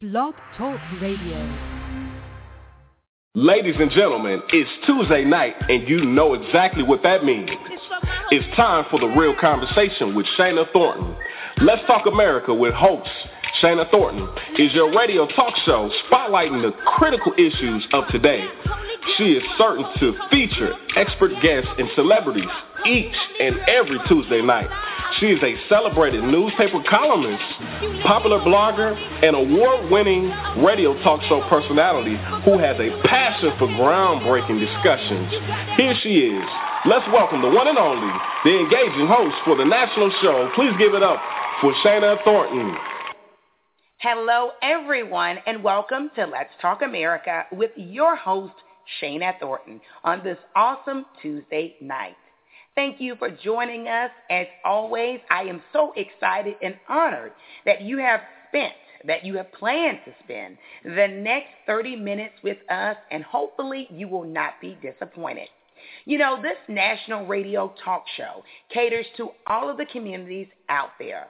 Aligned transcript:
Blog 0.00 0.32
Talk 0.56 0.78
Radio. 1.02 1.58
Ladies 3.34 3.74
and 3.80 3.90
gentlemen, 3.90 4.40
it's 4.50 4.70
Tuesday 4.86 5.24
night 5.24 5.56
and 5.68 5.88
you 5.88 6.04
know 6.04 6.34
exactly 6.34 6.84
what 6.84 7.02
that 7.02 7.24
means. 7.24 7.50
It's 8.30 8.56
time 8.56 8.84
for 8.92 9.00
the 9.00 9.08
real 9.08 9.34
conversation 9.40 10.14
with 10.14 10.24
Shana 10.38 10.72
Thornton. 10.72 11.16
Let's 11.62 11.84
Talk 11.88 12.06
America 12.06 12.54
with 12.54 12.74
host 12.74 13.10
Shana 13.62 13.90
Thornton 13.90 14.28
is 14.58 14.72
your 14.74 14.94
radio 14.94 15.26
talk 15.26 15.54
show 15.64 15.90
spotlighting 16.10 16.62
the 16.62 16.72
critical 16.96 17.32
issues 17.34 17.86
of 17.92 18.04
today. 18.08 18.46
She 19.16 19.32
is 19.32 19.42
certain 19.56 19.84
to 20.00 20.14
feature 20.30 20.74
expert 20.96 21.32
guests 21.42 21.70
and 21.78 21.88
celebrities 21.96 22.50
each 22.86 23.16
and 23.40 23.58
every 23.66 23.98
Tuesday 24.06 24.42
night. 24.42 24.68
She 25.18 25.26
is 25.26 25.42
a 25.42 25.56
celebrated 25.68 26.22
newspaper 26.22 26.82
columnist, 26.88 27.42
popular 28.06 28.38
blogger, 28.40 28.94
and 29.24 29.34
award-winning 29.34 30.30
radio 30.62 30.94
talk 31.02 31.20
show 31.22 31.40
personality 31.48 32.14
who 32.44 32.58
has 32.58 32.76
a 32.78 32.94
passion 33.08 33.50
for 33.58 33.66
groundbreaking 33.66 34.60
discussions. 34.60 35.32
Here 35.76 35.94
she 36.02 36.30
is. 36.36 36.44
Let's 36.86 37.08
welcome 37.12 37.42
the 37.42 37.50
one 37.50 37.66
and 37.66 37.78
only, 37.78 38.12
the 38.44 38.60
engaging 38.60 39.08
host 39.08 39.34
for 39.44 39.56
the 39.56 39.64
national 39.64 40.12
show. 40.22 40.50
Please 40.54 40.72
give 40.78 40.94
it 40.94 41.02
up 41.02 41.18
for 41.60 41.74
Shana 41.82 42.22
Thornton. 42.22 42.76
Hello, 44.00 44.52
everyone, 44.62 45.38
and 45.44 45.64
welcome 45.64 46.08
to 46.14 46.24
Let's 46.24 46.52
Talk 46.62 46.82
America 46.82 47.46
with 47.50 47.72
your 47.74 48.14
host, 48.14 48.54
Shana 49.02 49.32
Thornton, 49.40 49.80
on 50.04 50.22
this 50.22 50.38
awesome 50.54 51.04
Tuesday 51.20 51.74
night. 51.80 52.14
Thank 52.76 53.00
you 53.00 53.16
for 53.16 53.28
joining 53.28 53.88
us. 53.88 54.12
As 54.30 54.46
always, 54.64 55.18
I 55.32 55.42
am 55.42 55.60
so 55.72 55.92
excited 55.96 56.54
and 56.62 56.76
honored 56.88 57.32
that 57.66 57.82
you 57.82 57.98
have 57.98 58.20
spent, 58.48 58.74
that 59.04 59.24
you 59.24 59.36
have 59.36 59.50
planned 59.50 59.98
to 60.04 60.14
spend 60.22 60.58
the 60.84 61.08
next 61.08 61.48
30 61.66 61.96
minutes 61.96 62.34
with 62.44 62.58
us, 62.70 62.96
and 63.10 63.24
hopefully 63.24 63.88
you 63.90 64.06
will 64.06 64.22
not 64.22 64.60
be 64.60 64.78
disappointed. 64.80 65.48
You 66.04 66.18
know, 66.18 66.40
this 66.40 66.58
national 66.68 67.26
radio 67.26 67.74
talk 67.84 68.04
show 68.16 68.44
caters 68.72 69.06
to 69.16 69.30
all 69.48 69.68
of 69.68 69.76
the 69.76 69.86
communities 69.86 70.46
out 70.68 70.90
there. 71.00 71.26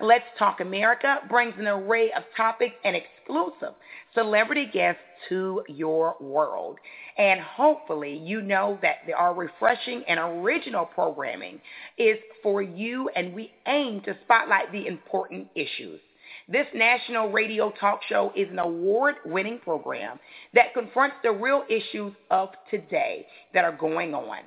Let's 0.00 0.24
Talk 0.38 0.60
America 0.60 1.18
brings 1.28 1.54
an 1.58 1.66
array 1.66 2.10
of 2.12 2.22
topics 2.36 2.74
and 2.84 2.96
exclusive 2.96 3.74
celebrity 4.14 4.66
guests 4.72 5.02
to 5.28 5.62
your 5.68 6.16
world. 6.20 6.78
And 7.18 7.40
hopefully 7.40 8.16
you 8.16 8.40
know 8.40 8.78
that 8.82 8.96
our 9.16 9.34
refreshing 9.34 10.02
and 10.08 10.18
original 10.18 10.86
programming 10.86 11.60
is 11.98 12.16
for 12.42 12.62
you 12.62 13.10
and 13.14 13.34
we 13.34 13.52
aim 13.66 14.00
to 14.02 14.16
spotlight 14.24 14.72
the 14.72 14.86
important 14.86 15.48
issues. 15.54 16.00
This 16.48 16.66
national 16.74 17.30
radio 17.30 17.72
talk 17.78 18.00
show 18.08 18.32
is 18.34 18.48
an 18.50 18.58
award-winning 18.58 19.60
program 19.62 20.18
that 20.54 20.74
confronts 20.74 21.16
the 21.22 21.30
real 21.30 21.64
issues 21.68 22.12
of 22.30 22.50
today 22.70 23.26
that 23.54 23.64
are 23.64 23.76
going 23.76 24.14
on. 24.14 24.38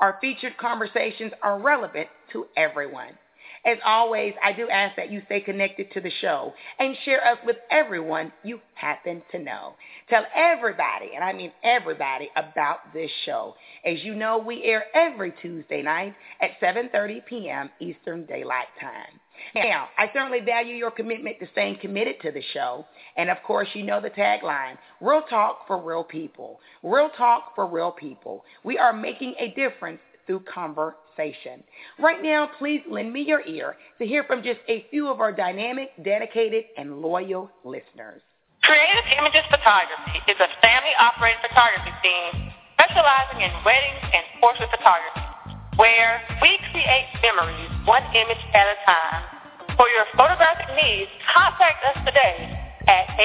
Our 0.00 0.16
featured 0.20 0.56
conversations 0.56 1.32
are 1.42 1.58
relevant 1.60 2.08
to 2.32 2.46
everyone. 2.56 3.18
As 3.64 3.76
always, 3.84 4.34
I 4.42 4.52
do 4.52 4.68
ask 4.70 4.96
that 4.96 5.10
you 5.10 5.22
stay 5.26 5.40
connected 5.40 5.92
to 5.92 6.00
the 6.00 6.10
show 6.20 6.54
and 6.78 6.96
share 7.04 7.26
us 7.26 7.38
with 7.44 7.56
everyone 7.70 8.32
you 8.42 8.60
happen 8.74 9.22
to 9.32 9.38
know. 9.38 9.74
Tell 10.08 10.24
everybody, 10.34 11.10
and 11.14 11.22
I 11.22 11.32
mean 11.34 11.52
everybody, 11.62 12.30
about 12.36 12.92
this 12.94 13.10
show. 13.26 13.54
As 13.84 14.02
you 14.02 14.14
know, 14.14 14.38
we 14.38 14.62
air 14.64 14.84
every 14.94 15.32
Tuesday 15.42 15.82
night 15.82 16.14
at 16.40 16.58
7.30 16.62 17.26
p.m. 17.26 17.70
Eastern 17.80 18.24
Daylight 18.24 18.68
Time. 18.80 19.20
Now, 19.54 19.88
I 19.96 20.10
certainly 20.12 20.40
value 20.40 20.74
your 20.74 20.90
commitment 20.90 21.38
to 21.40 21.48
staying 21.52 21.78
committed 21.80 22.16
to 22.22 22.30
the 22.30 22.42
show. 22.52 22.86
And 23.16 23.30
of 23.30 23.38
course, 23.42 23.68
you 23.74 23.82
know 23.82 24.00
the 24.00 24.10
tagline, 24.10 24.76
real 25.00 25.22
talk 25.22 25.66
for 25.66 25.78
real 25.82 26.04
people. 26.04 26.60
Real 26.82 27.10
talk 27.16 27.54
for 27.54 27.66
real 27.66 27.90
people. 27.90 28.44
We 28.64 28.78
are 28.78 28.92
making 28.92 29.34
a 29.38 29.48
difference 29.54 30.00
through 30.30 30.46
conversation. 30.46 31.66
Right 31.98 32.22
now, 32.22 32.46
please 32.62 32.86
lend 32.88 33.12
me 33.12 33.26
your 33.26 33.44
ear 33.46 33.76
to 33.98 34.06
hear 34.06 34.22
from 34.22 34.44
just 34.44 34.60
a 34.68 34.86
few 34.90 35.08
of 35.08 35.18
our 35.18 35.32
dynamic, 35.34 35.90
dedicated, 36.04 36.66
and 36.78 37.02
loyal 37.02 37.50
listeners. 37.64 38.22
Creative 38.62 39.02
Images 39.18 39.42
Photography 39.50 40.22
is 40.30 40.38
a 40.38 40.46
family-operated 40.62 41.42
photography 41.42 41.90
team 42.06 42.54
specializing 42.78 43.42
in 43.42 43.50
weddings 43.66 44.06
and 44.14 44.22
portrait 44.38 44.70
photography, 44.70 45.26
where 45.74 46.22
we 46.38 46.54
create 46.70 47.10
memories 47.26 47.74
one 47.90 48.06
image 48.14 48.38
at 48.54 48.70
a 48.70 48.78
time. 48.86 49.26
For 49.74 49.90
your 49.90 50.06
photographic 50.14 50.70
needs, 50.78 51.10
contact 51.26 51.82
us 51.90 52.06
today 52.06 52.54
at 52.86 53.18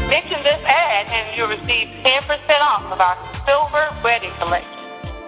Mention 0.06 0.38
this 0.46 0.62
ad 0.62 1.06
and 1.10 1.36
you'll 1.36 1.50
receive 1.50 1.90
10% 2.06 2.30
off 2.62 2.86
of 2.94 3.00
our 3.02 3.18
silver 3.42 3.90
wedding 4.04 4.30
collection. 4.38 4.70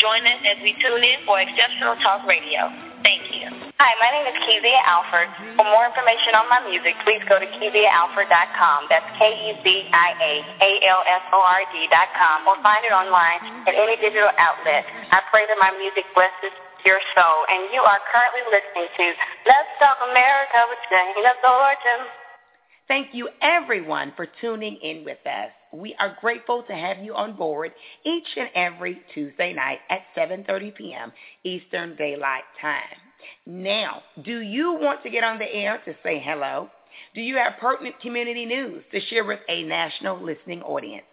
Join 0.04 0.28
us 0.28 0.44
as 0.44 0.60
we 0.60 0.76
tune 0.84 1.00
in 1.00 1.24
for 1.24 1.40
exceptional 1.40 1.96
talk 2.04 2.28
radio. 2.28 2.68
Thank 3.08 3.32
you. 3.32 3.48
Hi, 3.80 3.92
my 4.04 4.12
name 4.12 4.28
is 4.28 4.36
Kezia 4.44 4.84
Alford. 4.84 5.32
For 5.56 5.64
more 5.64 5.88
information 5.88 6.36
on 6.36 6.48
my 6.52 6.60
music, 6.68 6.96
please 7.08 7.24
go 7.28 7.40
to 7.40 7.48
KeziaAlford.com. 7.48 8.92
That's 8.92 9.08
K-E-Z-I-A-A-L-F-O-R-D.com 9.16 9.88
or 12.48 12.56
find 12.64 12.84
it 12.84 12.92
online 12.92 13.40
at 13.68 13.76
any 13.76 13.96
digital 14.00 14.32
outlet. 14.40 14.84
I 15.12 15.24
pray 15.32 15.48
that 15.48 15.60
my 15.60 15.72
music 15.80 16.04
blesses 16.16 16.52
your 16.84 17.00
soul. 17.16 17.48
And 17.48 17.72
you 17.72 17.80
are 17.80 18.00
currently 18.12 18.44
listening 18.52 18.92
to 18.92 19.06
Let's 19.48 19.72
Talk 19.80 20.04
America 20.04 20.60
with 20.68 20.80
Shana 20.92 21.32
Thornton. 21.40 22.12
Thank 22.92 23.16
you 23.16 23.32
everyone 23.40 24.12
for 24.16 24.28
tuning 24.40 24.76
in 24.84 25.04
with 25.08 25.24
us. 25.28 25.52
We 25.74 25.96
are 26.00 26.16
grateful 26.22 26.64
to 26.68 26.74
have 26.74 27.00
you 27.00 27.16
on 27.16 27.36
board 27.36 27.72
each 28.06 28.28
and 28.38 28.50
every 28.54 29.02
Tuesday 29.14 29.54
night 29.54 29.80
at 29.90 30.02
7.30 30.16 30.76
p.m. 30.76 31.12
Eastern 31.44 31.96
Daylight 31.96 32.44
Time. 32.62 32.84
Now, 33.46 34.04
do 34.24 34.42
you 34.42 34.74
want 34.74 35.02
to 35.04 35.10
get 35.10 35.24
on 35.24 35.40
the 35.40 35.52
air 35.52 35.82
to 35.86 35.96
say 36.04 36.22
hello? 36.24 36.70
Do 37.16 37.22
you 37.22 37.38
have 37.38 37.54
pertinent 37.60 38.00
community 38.02 38.46
news 38.46 38.84
to 38.92 39.00
share 39.02 39.26
with 39.26 39.40
a 39.50 39.64
national 39.64 40.24
listening 40.24 40.62
audience? 40.62 41.06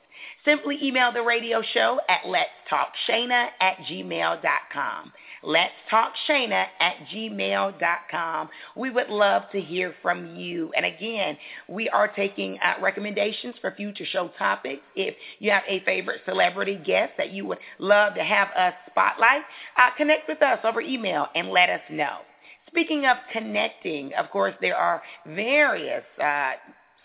Simply 0.44 0.78
email 0.82 1.12
the 1.12 1.22
radio 1.22 1.62
show 1.72 2.00
at 2.08 2.22
letstalkshana 2.24 3.48
at 3.60 3.76
gmail.com. 3.90 5.12
Let's 5.42 5.72
talk 5.88 6.12
Shana 6.28 6.66
at 6.81 6.96
gmail.com. 7.12 8.48
We 8.76 8.90
would 8.90 9.08
love 9.08 9.42
to 9.52 9.60
hear 9.60 9.94
from 10.02 10.37
you. 10.37 10.70
And 10.76 10.84
again, 10.84 11.38
we 11.69 11.88
are 11.88 12.08
taking 12.08 12.58
uh, 12.58 12.75
recommendations 12.82 13.54
for 13.60 13.72
future 13.75 14.04
show 14.04 14.31
topics. 14.38 14.82
If 14.94 15.14
you 15.38 15.50
have 15.50 15.62
a 15.66 15.81
favorite 15.84 16.20
celebrity 16.26 16.78
guest 16.84 17.12
that 17.16 17.32
you 17.32 17.46
would 17.46 17.58
love 17.78 18.14
to 18.14 18.22
have 18.22 18.48
us 18.56 18.75
spotlight, 18.90 19.42
uh, 19.78 19.90
connect 19.96 20.28
with 20.28 20.42
us 20.42 20.58
over 20.64 20.81
email 20.81 21.26
and 21.34 21.48
let 21.48 21.70
us 21.70 21.81
know. 21.90 22.19
Speaking 22.66 23.06
of 23.06 23.16
connecting, 23.32 24.12
of 24.14 24.31
course, 24.31 24.54
there 24.60 24.76
are 24.76 25.02
various 25.26 26.04
uh, 26.22 26.52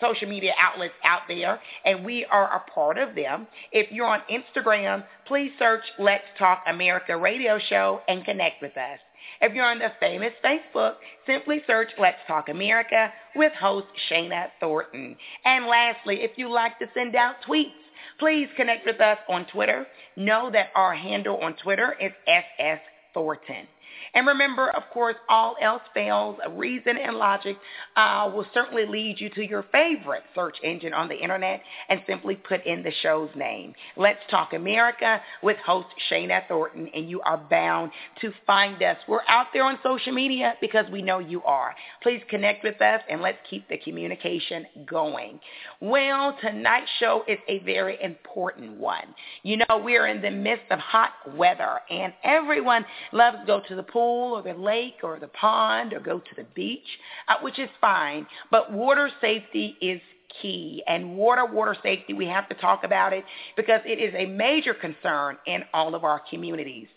social 0.02 0.28
media 0.28 0.54
outlets 0.60 0.94
out 1.04 1.22
there, 1.28 1.60
and 1.86 2.06
we 2.06 2.26
are 2.26 2.56
a 2.56 2.72
part 2.72 2.98
of 2.98 3.16
them. 3.16 3.48
If 3.72 3.92
you're 3.92 4.08
on 4.08 4.22
Instagram, 4.32 5.04
please 5.28 5.52
search 5.58 5.84
Let's 6.00 6.24
Talk 6.38 6.64
America 6.68 7.18
Radio 7.18 7.60
Show 7.60 8.02
and 8.08 8.26
connect 8.26 8.62
with 8.62 8.78
us. 8.78 9.00
If 9.42 9.54
you're 9.54 9.66
on 9.66 9.80
the 9.80 9.92
famous 10.00 10.34
Facebook, 10.44 10.96
simply 11.26 11.62
search 11.68 11.90
Let's 12.00 12.20
Talk 12.28 12.50
America 12.50 13.12
with 13.36 13.52
host 13.54 13.88
Shana 14.10 14.48
Thornton. 14.60 15.16
And 15.44 15.66
lastly, 15.66 16.22
if 16.22 16.32
you 16.38 16.52
like 16.52 16.78
to 16.80 16.86
send 16.94 17.16
out 17.16 17.36
tweets, 17.48 17.72
please 18.20 18.48
connect 18.56 18.86
with 18.86 19.02
us 19.02 19.18
on 19.28 19.46
Twitter. 19.48 19.86
Know 20.16 20.50
that 20.52 20.70
our 20.76 20.94
handle 20.94 21.38
on 21.38 21.56
Twitter 21.56 21.96
is 22.00 22.12
SS 22.28 22.80
Thornton. 23.14 23.68
And 24.14 24.28
remember, 24.28 24.70
of 24.70 24.84
course, 24.94 25.16
all 25.30 25.56
else 25.62 25.82
fails. 25.94 26.38
Reason 26.52 26.98
and 26.98 27.18
logic 27.18 27.58
uh, 27.96 28.32
will 28.34 28.46
certainly 28.54 28.86
lead 28.86 29.20
you 29.20 29.30
to 29.32 29.46
your 29.46 29.66
favorite 29.72 30.24
search 30.34 30.58
engine 30.64 30.94
on 30.94 31.08
the 31.08 31.16
internet 31.16 31.62
and 31.90 32.02
simply 32.08 32.36
put 32.36 32.66
in 32.66 32.84
the 32.84 32.92
show's 33.02 33.30
name. 33.36 33.74
Let's 33.98 34.20
Talk 34.30 34.54
America 34.54 35.22
with 35.44 35.58
host 35.58 35.88
Shana 36.10 36.48
Thornton, 36.48 36.90
and 36.94 37.10
you 37.10 37.22
are 37.22 37.38
bound 37.38 37.92
to 38.22 38.32
find 38.46 38.82
us. 38.82 38.98
We're 39.08 39.22
out 39.28 39.48
there 39.54 39.64
on 39.64 39.80
social 39.84 40.14
media 40.14 40.54
because 40.62 40.86
we 40.92 41.02
know 41.02 41.20
you 41.20 41.44
are. 41.44 41.76
Please 42.02 42.22
connect 42.30 42.64
with 42.64 42.82
us 42.82 43.02
and 43.10 43.22
let's 43.22 43.38
keep 43.50 43.68
the 43.68 43.78
communication 43.78 44.66
going. 44.86 45.40
Well, 45.82 46.38
tonight's 46.42 46.90
show 47.00 47.24
is 47.28 47.40
a 47.48 47.60
very 47.60 47.98
important 48.02 48.78
one. 48.78 49.14
You 49.44 49.58
know, 49.58 49.82
we're 49.84 50.08
in 50.08 50.22
the 50.22 50.32
midst 50.32 50.66
of 50.72 50.80
hot 50.80 51.12
weather, 51.36 51.80
and 51.90 52.14
everyone 52.24 52.86
loves 53.12 53.38
to 53.40 53.46
go 53.46 53.62
to 53.68 53.76
the 53.76 53.84
pool 53.86 54.38
or 54.38 54.42
the 54.42 54.60
lake 54.60 54.96
or 55.04 55.20
the 55.20 55.28
pond 55.30 55.94
or 55.94 56.00
go 56.00 56.20
to 56.20 56.36
the 56.36 56.46
beach, 56.56 56.88
uh, 57.28 57.36
which 57.42 57.60
is 57.60 57.70
fine. 57.80 58.26
But 58.52 58.72
water 58.72 59.10
safety 59.22 59.78
is 59.82 60.02
key. 60.42 60.84
And 60.88 61.18
water, 61.18 61.46
water 61.46 61.76
safety, 61.82 62.14
we 62.14 62.28
have 62.28 62.50
to 62.50 62.56
talk 62.56 62.84
about 62.84 63.14
it 63.14 63.24
because 63.56 63.80
it 63.86 64.00
is 64.00 64.14
a 64.16 64.26
major 64.26 64.74
concern 64.74 65.38
in 65.48 65.64
all 65.74 65.96
of 65.96 66.04
our 66.04 66.22
communities. 66.30 66.88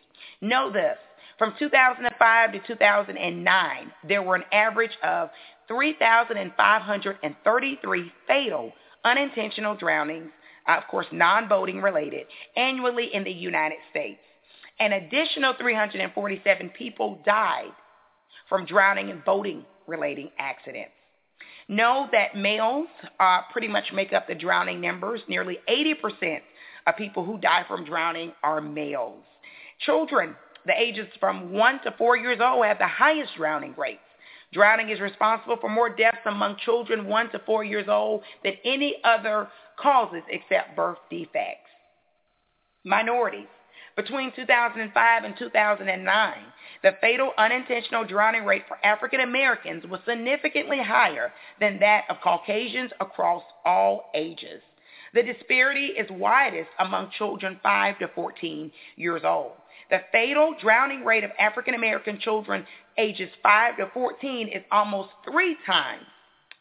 Know 0.40 0.72
this. 0.72 0.96
From 1.38 1.54
2005 1.58 2.52
to 2.52 2.58
2009, 2.66 3.92
there 4.08 4.22
were 4.22 4.34
an 4.34 4.44
average 4.52 4.96
of 5.04 5.30
3,533 5.68 8.12
fatal 8.26 8.72
unintentional 9.04 9.76
drownings, 9.76 10.30
of 10.66 10.82
course 10.90 11.06
non-boating 11.12 11.80
related, 11.80 12.26
annually 12.56 13.14
in 13.14 13.22
the 13.22 13.30
United 13.30 13.78
States. 13.90 14.18
An 14.80 14.92
additional 14.92 15.54
347 15.58 16.70
people 16.70 17.20
died 17.24 17.72
from 18.48 18.64
drowning 18.64 19.10
and 19.10 19.24
boating 19.24 19.64
relating 19.86 20.30
accidents. 20.38 20.92
Know 21.68 22.08
that 22.12 22.36
males 22.36 22.86
uh, 23.20 23.40
pretty 23.52 23.68
much 23.68 23.92
make 23.92 24.12
up 24.12 24.26
the 24.26 24.34
drowning 24.34 24.80
numbers. 24.80 25.20
Nearly 25.28 25.58
80% 25.68 26.40
of 26.86 26.96
people 26.96 27.24
who 27.24 27.38
die 27.38 27.64
from 27.68 27.84
drowning 27.84 28.32
are 28.42 28.60
males. 28.60 29.24
Children, 29.80 30.34
the 30.64 30.72
ages 30.80 31.06
from 31.20 31.52
1 31.52 31.80
to 31.84 31.94
4 31.98 32.16
years 32.16 32.38
old, 32.42 32.64
have 32.64 32.78
the 32.78 32.86
highest 32.86 33.32
drowning 33.36 33.74
rates. 33.76 34.00
Drowning 34.52 34.88
is 34.88 34.98
responsible 35.00 35.58
for 35.60 35.68
more 35.68 35.90
deaths 35.90 36.18
among 36.24 36.56
children 36.64 37.06
1 37.06 37.30
to 37.32 37.38
4 37.44 37.64
years 37.64 37.86
old 37.88 38.22
than 38.42 38.54
any 38.64 38.96
other 39.04 39.48
causes 39.76 40.22
except 40.30 40.74
birth 40.74 40.98
defects. 41.10 41.68
Minorities. 42.84 43.46
Between 43.98 44.30
2005 44.36 45.24
and 45.24 45.34
2009, 45.36 46.34
the 46.84 46.92
fatal 47.00 47.32
unintentional 47.36 48.04
drowning 48.04 48.44
rate 48.44 48.62
for 48.68 48.78
African 48.86 49.18
Americans 49.18 49.84
was 49.90 49.98
significantly 50.06 50.78
higher 50.80 51.32
than 51.58 51.80
that 51.80 52.04
of 52.08 52.18
Caucasians 52.22 52.92
across 53.00 53.42
all 53.64 54.12
ages. 54.14 54.62
The 55.14 55.24
disparity 55.24 55.86
is 55.86 56.08
widest 56.12 56.68
among 56.78 57.10
children 57.18 57.58
5 57.60 57.98
to 57.98 58.08
14 58.14 58.70
years 58.94 59.22
old. 59.24 59.54
The 59.90 60.02
fatal 60.12 60.54
drowning 60.62 61.04
rate 61.04 61.24
of 61.24 61.32
African 61.36 61.74
American 61.74 62.20
children 62.20 62.64
ages 62.98 63.30
5 63.42 63.78
to 63.78 63.90
14 63.92 64.46
is 64.46 64.62
almost 64.70 65.08
three 65.28 65.56
times 65.66 66.06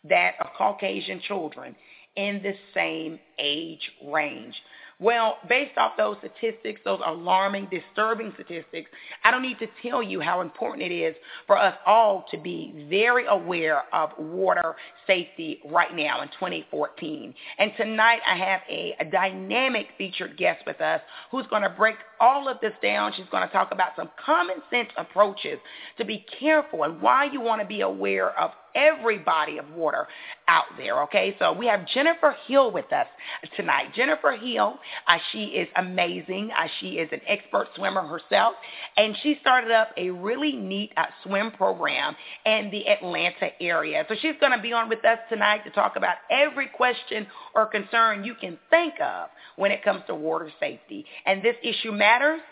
that 0.09 0.37
of 0.41 0.47
Caucasian 0.57 1.19
children 1.19 1.75
in 2.15 2.41
the 2.41 2.55
same 2.73 3.19
age 3.37 3.91
range. 4.03 4.55
Well, 4.99 5.37
based 5.47 5.77
off 5.77 5.91
those 5.95 6.17
statistics, 6.17 6.81
those 6.83 7.01
alarming, 7.05 7.67
disturbing 7.69 8.33
statistics, 8.33 8.89
I 9.23 9.29
don't 9.29 9.43
need 9.43 9.59
to 9.59 9.67
tell 9.83 10.01
you 10.01 10.19
how 10.21 10.41
important 10.41 10.91
it 10.91 10.95
is 10.95 11.15
for 11.45 11.55
us 11.55 11.75
all 11.85 12.25
to 12.31 12.37
be 12.37 12.87
very 12.89 13.27
aware 13.27 13.83
of 13.93 14.09
water 14.17 14.75
safety 15.05 15.59
right 15.69 15.95
now 15.95 16.23
in 16.23 16.29
2014. 16.29 17.31
And 17.59 17.71
tonight 17.77 18.21
I 18.27 18.37
have 18.37 18.61
a, 18.67 18.95
a 18.99 19.05
dynamic 19.05 19.89
featured 19.99 20.35
guest 20.35 20.63
with 20.65 20.81
us 20.81 21.01
who's 21.29 21.45
going 21.45 21.61
to 21.61 21.69
break 21.69 21.97
all 22.19 22.47
of 22.47 22.59
this 22.61 22.73
down. 22.81 23.13
She's 23.15 23.25
going 23.31 23.45
to 23.47 23.53
talk 23.53 23.71
about 23.71 23.91
some 23.95 24.09
common 24.23 24.57
sense 24.69 24.89
approaches 24.97 25.59
to 25.97 26.05
be 26.05 26.25
careful 26.39 26.83
and 26.83 27.01
why 27.01 27.25
you 27.25 27.41
want 27.41 27.61
to 27.61 27.67
be 27.67 27.81
aware 27.81 28.37
of 28.39 28.51
every 28.77 29.17
body 29.17 29.57
of 29.57 29.69
water 29.71 30.07
out 30.47 30.65
there, 30.77 31.01
okay? 31.03 31.35
So 31.39 31.51
we 31.51 31.65
have 31.67 31.85
Jennifer 31.87 32.35
Hill 32.47 32.71
with 32.71 32.91
us 32.93 33.07
tonight. 33.55 33.87
Jennifer 33.95 34.37
Hill, 34.37 34.77
uh, 35.07 35.17
she 35.31 35.45
is 35.45 35.67
amazing. 35.75 36.51
Uh, 36.57 36.67
she 36.79 36.91
is 36.91 37.09
an 37.11 37.21
expert 37.27 37.67
swimmer 37.75 38.03
herself, 38.03 38.53
and 38.95 39.15
she 39.23 39.37
started 39.41 39.71
up 39.71 39.89
a 39.97 40.11
really 40.11 40.53
neat 40.53 40.91
uh, 40.95 41.05
swim 41.23 41.51
program 41.51 42.15
in 42.45 42.69
the 42.71 42.87
Atlanta 42.87 43.49
area. 43.59 44.05
So 44.07 44.15
she's 44.21 44.35
going 44.39 44.55
to 44.55 44.61
be 44.61 44.73
on 44.73 44.89
with 44.89 45.03
us 45.03 45.17
tonight 45.29 45.63
to 45.65 45.71
talk 45.71 45.95
about 45.95 46.17
every 46.29 46.67
question 46.67 47.27
or 47.55 47.65
concern 47.65 48.23
you 48.23 48.35
can 48.35 48.57
think 48.69 48.93
of 49.01 49.29
when 49.55 49.71
it 49.71 49.83
comes 49.83 50.03
to 50.07 50.15
water 50.15 50.51
safety. 50.59 51.05
And 51.25 51.41
this 51.41 51.55
issue 51.63 51.91
matters 51.91 52.06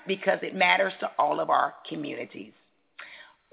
because 0.07 0.40
it 0.42 0.56
matters 0.56 0.94
to 1.00 1.10
all 1.18 1.40
of 1.40 1.50
our 1.50 1.75
communities. 1.88 2.54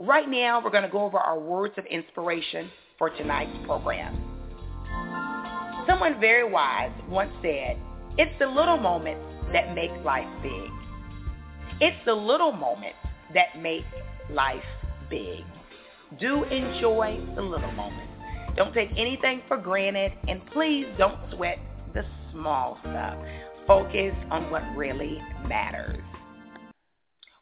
Right 0.01 0.29
now, 0.29 0.63
we're 0.63 0.71
going 0.71 0.83
to 0.83 0.89
go 0.89 1.05
over 1.05 1.19
our 1.19 1.39
words 1.39 1.75
of 1.77 1.87
inspiration 1.87 2.71
for 2.99 3.11
tonight's 3.11 3.57
program. 3.67 4.17
Someone 5.87 6.21
very 6.21 6.49
wise 6.49 6.93
once 7.09 7.33
said, 7.43 7.79
it's 8.19 8.33
the 8.39 8.47
little 8.47 8.77
moments 8.77 9.25
that 9.53 9.75
make 9.75 9.91
life 10.05 10.29
big. 10.43 10.71
It's 11.81 11.97
the 12.05 12.15
little 12.15 12.53
moments 12.53 12.99
that 13.35 13.61
make 13.61 13.85
life 14.31 14.63
big. 15.09 15.45
Do 16.21 16.45
enjoy 16.45 17.21
the 17.35 17.43
little 17.43 17.73
moments. 17.73 18.13
Don't 18.57 18.75
take 18.75 18.91
anything 18.97 19.43
for 19.49 19.57
granted, 19.57 20.13
and 20.29 20.45
please 20.53 20.87
don't 20.99 21.19
sweat 21.35 21.59
the 21.95 22.05
small 22.33 22.79
stuff. 22.83 23.17
Focus 23.67 24.15
on 24.31 24.51
what 24.51 24.63
really 24.77 25.21
matters. 25.47 26.03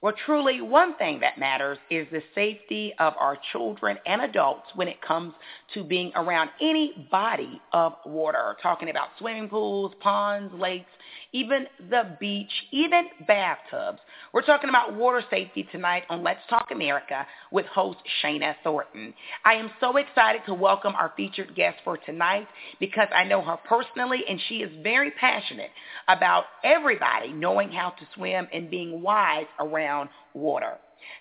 Well, 0.02 0.14
truly, 0.24 0.62
one 0.62 0.96
thing 0.96 1.20
that 1.20 1.38
matters 1.38 1.76
is 1.90 2.06
the 2.10 2.22
safety 2.34 2.94
of 2.98 3.12
our 3.18 3.38
children 3.52 3.98
and 4.06 4.22
adults 4.22 4.68
when 4.74 4.88
it 4.88 5.02
comes 5.02 5.34
to 5.74 5.84
being 5.84 6.10
around 6.16 6.48
any 6.60 7.06
body 7.10 7.60
of 7.72 7.94
water. 8.06 8.56
Talking 8.62 8.88
about 8.88 9.08
swimming 9.18 9.50
pools, 9.50 9.92
ponds, 10.00 10.54
lakes, 10.54 10.90
even 11.32 11.66
the 11.90 12.16
beach, 12.18 12.50
even 12.70 13.06
bathtubs. 13.26 13.98
We're 14.32 14.42
talking 14.42 14.68
about 14.68 14.94
water 14.94 15.22
safety 15.30 15.68
tonight 15.70 16.04
on 16.08 16.22
Let's 16.22 16.40
Talk 16.48 16.68
America 16.70 17.26
with 17.50 17.66
host 17.66 17.98
Shana 18.22 18.54
Thornton. 18.62 19.14
I 19.44 19.54
am 19.54 19.70
so 19.80 19.96
excited 19.96 20.42
to 20.46 20.54
welcome 20.54 20.94
our 20.94 21.12
featured 21.16 21.54
guest 21.54 21.78
for 21.84 21.96
tonight 21.96 22.46
because 22.78 23.08
I 23.14 23.24
know 23.24 23.42
her 23.42 23.56
personally 23.68 24.24
and 24.28 24.40
she 24.48 24.56
is 24.56 24.70
very 24.82 25.10
passionate 25.12 25.70
about 26.08 26.44
everybody 26.64 27.32
knowing 27.32 27.70
how 27.70 27.90
to 27.90 28.08
swim 28.14 28.48
and 28.52 28.70
being 28.70 29.02
wise 29.02 29.46
around 29.58 30.10
water. 30.34 30.78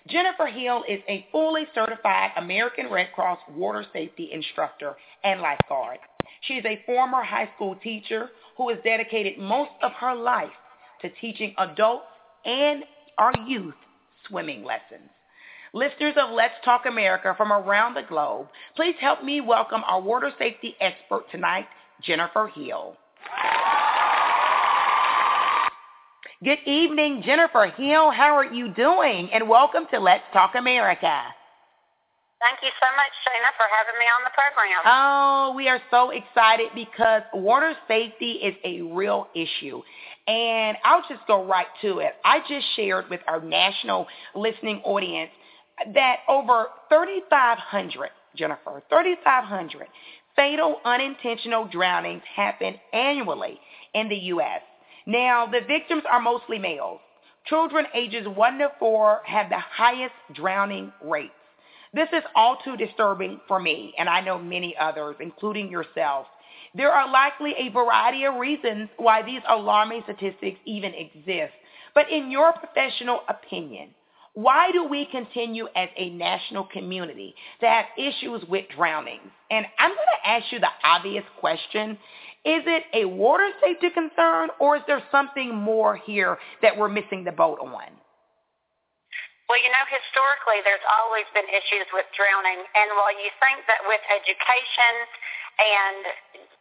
Jennifer 0.08 0.46
Hill 0.46 0.84
is 0.88 1.00
a 1.08 1.26
fully 1.32 1.66
certified 1.74 2.32
American 2.36 2.90
Red 2.90 3.12
Cross 3.14 3.38
water 3.50 3.84
safety 3.92 4.30
instructor 4.32 4.96
and 5.24 5.40
lifeguard. 5.40 5.98
She 6.42 6.54
is 6.54 6.64
a 6.64 6.82
former 6.86 7.22
high 7.22 7.50
school 7.54 7.76
teacher 7.76 8.30
who 8.56 8.68
has 8.70 8.78
dedicated 8.84 9.38
most 9.38 9.70
of 9.82 9.92
her 9.92 10.14
life 10.14 10.50
to 11.02 11.10
teaching 11.20 11.54
adults 11.58 12.04
and 12.44 12.84
our 13.18 13.32
youth 13.46 13.74
swimming 14.28 14.64
lessons. 14.64 15.10
Listeners 15.72 16.14
of 16.16 16.30
Let's 16.30 16.54
Talk 16.64 16.86
America 16.86 17.34
from 17.36 17.52
around 17.52 17.94
the 17.94 18.02
globe, 18.02 18.48
please 18.74 18.96
help 19.00 19.22
me 19.22 19.40
welcome 19.40 19.82
our 19.86 20.00
water 20.00 20.32
safety 20.38 20.74
expert 20.80 21.24
tonight, 21.30 21.66
Jennifer 22.02 22.50
Hill. 22.54 22.96
Good 26.42 26.58
evening, 26.66 27.22
Jennifer 27.24 27.66
Hill. 27.76 28.10
How 28.10 28.34
are 28.34 28.52
you 28.52 28.72
doing? 28.72 29.28
And 29.32 29.48
welcome 29.48 29.84
to 29.92 30.00
Let's 30.00 30.24
Talk 30.32 30.54
America. 30.56 31.22
Thank 32.40 32.60
you 32.62 32.70
so 32.80 32.86
much, 32.96 33.12
Shana, 33.20 33.52
for 33.56 33.66
having 33.70 33.98
me 33.98 34.06
on 34.06 34.24
the 34.24 34.30
program. 34.32 34.80
Oh, 34.86 35.52
we 35.54 35.68
are 35.68 35.80
so 35.90 36.08
excited 36.10 36.70
because 36.74 37.20
water 37.34 37.74
safety 37.86 38.32
is 38.32 38.54
a 38.64 38.80
real 38.80 39.28
issue. 39.34 39.82
And 40.26 40.78
I'll 40.84 41.02
just 41.06 41.26
go 41.26 41.44
right 41.44 41.66
to 41.82 41.98
it. 41.98 42.14
I 42.24 42.38
just 42.48 42.66
shared 42.76 43.10
with 43.10 43.20
our 43.28 43.42
national 43.42 44.06
listening 44.34 44.80
audience 44.84 45.30
that 45.94 46.20
over 46.28 46.68
3,500, 46.88 48.08
Jennifer, 48.36 48.82
3,500 48.88 49.86
fatal 50.34 50.76
unintentional 50.86 51.68
drownings 51.70 52.22
happen 52.34 52.74
annually 52.94 53.60
in 53.92 54.08
the 54.08 54.16
U.S. 54.16 54.62
Now, 55.04 55.46
the 55.46 55.60
victims 55.66 56.04
are 56.10 56.20
mostly 56.20 56.58
males. 56.58 57.00
Children 57.46 57.86
ages 57.94 58.26
1 58.26 58.58
to 58.58 58.70
4 58.78 59.20
have 59.26 59.50
the 59.50 59.58
highest 59.58 60.14
drowning 60.34 60.92
rates. 61.04 61.32
This 61.92 62.08
is 62.12 62.22
all 62.36 62.58
too 62.64 62.76
disturbing 62.76 63.40
for 63.48 63.58
me, 63.58 63.94
and 63.98 64.08
I 64.08 64.20
know 64.20 64.38
many 64.38 64.76
others, 64.78 65.16
including 65.18 65.70
yourself. 65.70 66.26
There 66.74 66.92
are 66.92 67.10
likely 67.10 67.54
a 67.58 67.70
variety 67.70 68.24
of 68.24 68.36
reasons 68.36 68.88
why 68.96 69.22
these 69.22 69.40
alarming 69.48 70.02
statistics 70.04 70.60
even 70.64 70.94
exist. 70.94 71.52
But 71.94 72.08
in 72.10 72.30
your 72.30 72.52
professional 72.52 73.22
opinion, 73.28 73.90
why 74.34 74.70
do 74.70 74.84
we 74.84 75.06
continue 75.06 75.66
as 75.74 75.88
a 75.96 76.10
national 76.10 76.64
community 76.64 77.34
to 77.60 77.66
have 77.66 77.86
issues 77.98 78.44
with 78.48 78.66
drownings? 78.76 79.28
And 79.50 79.66
I'm 79.78 79.90
going 79.90 80.06
to 80.22 80.28
ask 80.28 80.52
you 80.52 80.60
the 80.60 80.68
obvious 80.84 81.24
question. 81.40 81.98
Is 82.44 82.62
it 82.66 82.84
a 82.94 83.04
water 83.06 83.50
safety 83.60 83.90
concern 83.90 84.50
or 84.60 84.76
is 84.76 84.82
there 84.86 85.02
something 85.10 85.52
more 85.54 85.96
here 85.96 86.38
that 86.62 86.76
we're 86.76 86.88
missing 86.88 87.24
the 87.24 87.32
boat 87.32 87.58
on? 87.60 87.99
Well, 89.50 89.58
you 89.58 89.74
know, 89.74 89.82
historically, 89.90 90.62
there's 90.62 90.86
always 90.86 91.26
been 91.34 91.50
issues 91.50 91.90
with 91.90 92.06
drowning. 92.14 92.62
And 92.78 92.94
while 92.94 93.10
you 93.10 93.34
think 93.42 93.66
that 93.66 93.82
with 93.82 93.98
education 94.06 94.94
and 95.58 96.06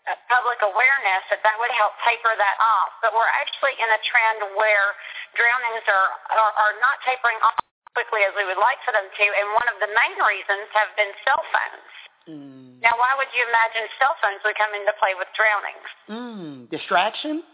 uh, 0.10 0.18
public 0.26 0.58
awareness, 0.66 1.22
that 1.30 1.46
that 1.46 1.54
would 1.62 1.70
help 1.78 1.94
taper 2.02 2.34
that 2.34 2.58
off, 2.58 2.98
but 3.06 3.14
we're 3.14 3.30
actually 3.30 3.78
in 3.78 3.86
a 3.94 4.02
trend 4.10 4.42
where 4.58 4.98
drownings 5.38 5.86
are, 5.86 6.10
are, 6.34 6.54
are 6.58 6.76
not 6.82 6.98
tapering 7.06 7.38
off 7.46 7.54
quickly 7.94 8.26
as 8.26 8.34
we 8.34 8.50
would 8.50 8.58
like 8.58 8.82
for 8.82 8.90
them 8.90 9.06
to. 9.06 9.26
And 9.38 9.46
one 9.54 9.70
of 9.70 9.78
the 9.78 9.94
main 9.94 10.18
reasons 10.26 10.66
have 10.74 10.90
been 10.98 11.14
cell 11.22 11.46
phones. 11.54 11.94
Mm. 12.26 12.82
Now, 12.82 12.98
why 12.98 13.14
would 13.22 13.30
you 13.38 13.46
imagine 13.46 13.86
cell 14.02 14.18
phones 14.18 14.42
would 14.42 14.58
come 14.58 14.74
into 14.74 14.98
play 14.98 15.14
with 15.14 15.30
drownings? 15.38 15.90
Mm. 16.10 16.74
Distraction? 16.74 17.46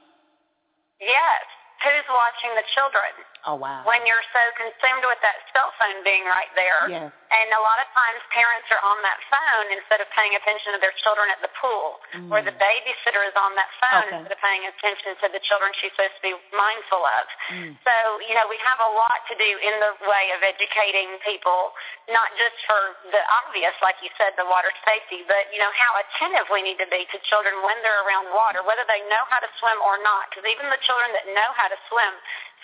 Yes. 1.04 1.44
Who's 1.84 2.08
watching 2.08 2.56
the 2.56 2.64
children? 2.72 3.12
Oh, 3.46 3.54
wow. 3.62 3.86
When 3.86 4.02
you're 4.10 4.26
so 4.34 4.42
consumed 4.58 5.06
with 5.06 5.22
that 5.22 5.38
cell 5.54 5.70
phone 5.78 6.02
being 6.02 6.26
right 6.26 6.50
there. 6.58 6.90
Yes. 6.90 7.14
And 7.30 7.48
a 7.54 7.62
lot 7.62 7.78
of 7.78 7.88
times 7.94 8.18
parents 8.34 8.66
are 8.74 8.82
on 8.82 8.98
that 9.06 9.20
phone 9.30 9.68
instead 9.70 10.02
of 10.02 10.08
paying 10.18 10.34
attention 10.34 10.74
to 10.74 10.80
their 10.82 10.94
children 11.04 11.30
at 11.30 11.42
the 11.44 11.52
pool, 11.60 12.00
mm. 12.16 12.32
or 12.32 12.40
the 12.42 12.54
babysitter 12.58 13.22
is 13.28 13.36
on 13.38 13.54
that 13.60 13.70
phone 13.82 14.08
okay. 14.08 14.18
instead 14.18 14.34
of 14.34 14.42
paying 14.42 14.64
attention 14.66 15.14
to 15.20 15.28
the 15.30 15.42
children 15.46 15.74
she's 15.78 15.94
supposed 15.94 16.16
to 16.18 16.24
be 16.24 16.34
mindful 16.56 17.04
of. 17.04 17.26
Mm. 17.52 17.72
So, 17.86 17.96
you 18.26 18.34
know, 18.34 18.48
we 18.50 18.58
have 18.64 18.80
a 18.82 18.92
lot 18.98 19.26
to 19.30 19.36
do 19.36 19.52
in 19.62 19.76
the 19.84 19.94
way 20.10 20.32
of 20.34 20.42
educating 20.42 21.18
people, 21.22 21.76
not 22.10 22.30
just 22.40 22.56
for 22.66 22.98
the 23.12 23.22
obvious, 23.30 23.74
like 23.84 24.00
you 24.02 24.10
said, 24.16 24.34
the 24.40 24.48
water 24.48 24.72
safety, 24.88 25.28
but, 25.28 25.50
you 25.52 25.60
know, 25.60 25.70
how 25.76 25.98
attentive 26.02 26.50
we 26.50 26.64
need 26.64 26.80
to 26.82 26.90
be 26.90 27.04
to 27.14 27.18
children 27.30 27.54
when 27.62 27.78
they're 27.84 28.06
around 28.06 28.32
water, 28.34 28.64
whether 28.64 28.86
they 28.90 29.02
know 29.12 29.26
how 29.30 29.44
to 29.44 29.50
swim 29.60 29.78
or 29.84 30.00
not. 30.02 30.32
Because 30.32 30.48
even 30.48 30.72
the 30.72 30.82
children 30.88 31.14
that 31.14 31.26
know 31.36 31.52
how 31.54 31.68
to 31.68 31.78
swim 31.92 32.16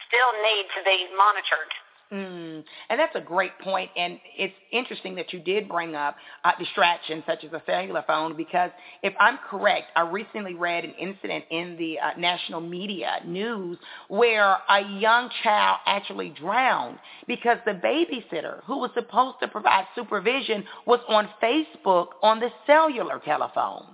still 0.07 0.31
need 0.41 0.65
to 0.77 0.81
be 0.85 1.07
monitored. 1.17 1.71
Mm, 2.11 2.61
and 2.89 2.99
that's 2.99 3.15
a 3.15 3.21
great 3.21 3.57
point, 3.59 3.89
and 3.95 4.19
it's 4.37 4.53
interesting 4.73 5.15
that 5.15 5.31
you 5.31 5.39
did 5.39 5.69
bring 5.69 5.95
up 5.95 6.17
uh, 6.43 6.51
distractions 6.59 7.23
such 7.25 7.45
as 7.45 7.53
a 7.53 7.61
cellular 7.65 8.03
phone 8.05 8.35
because 8.35 8.69
if 9.01 9.13
I'm 9.17 9.39
correct, 9.49 9.85
I 9.95 10.01
recently 10.01 10.53
read 10.53 10.83
an 10.83 10.93
incident 10.99 11.45
in 11.49 11.77
the 11.77 11.99
uh, 11.99 12.19
national 12.19 12.59
media 12.59 13.21
news 13.25 13.77
where 14.09 14.57
a 14.69 14.81
young 14.99 15.29
child 15.41 15.77
actually 15.85 16.35
drowned 16.37 16.99
because 17.27 17.59
the 17.65 17.71
babysitter 17.71 18.61
who 18.65 18.79
was 18.79 18.91
supposed 18.93 19.37
to 19.41 19.47
provide 19.47 19.85
supervision 19.95 20.65
was 20.85 20.99
on 21.07 21.29
Facebook 21.41 22.07
on 22.21 22.41
the 22.41 22.49
cellular 22.67 23.21
telephone. 23.23 23.85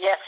Yes, 0.00 0.18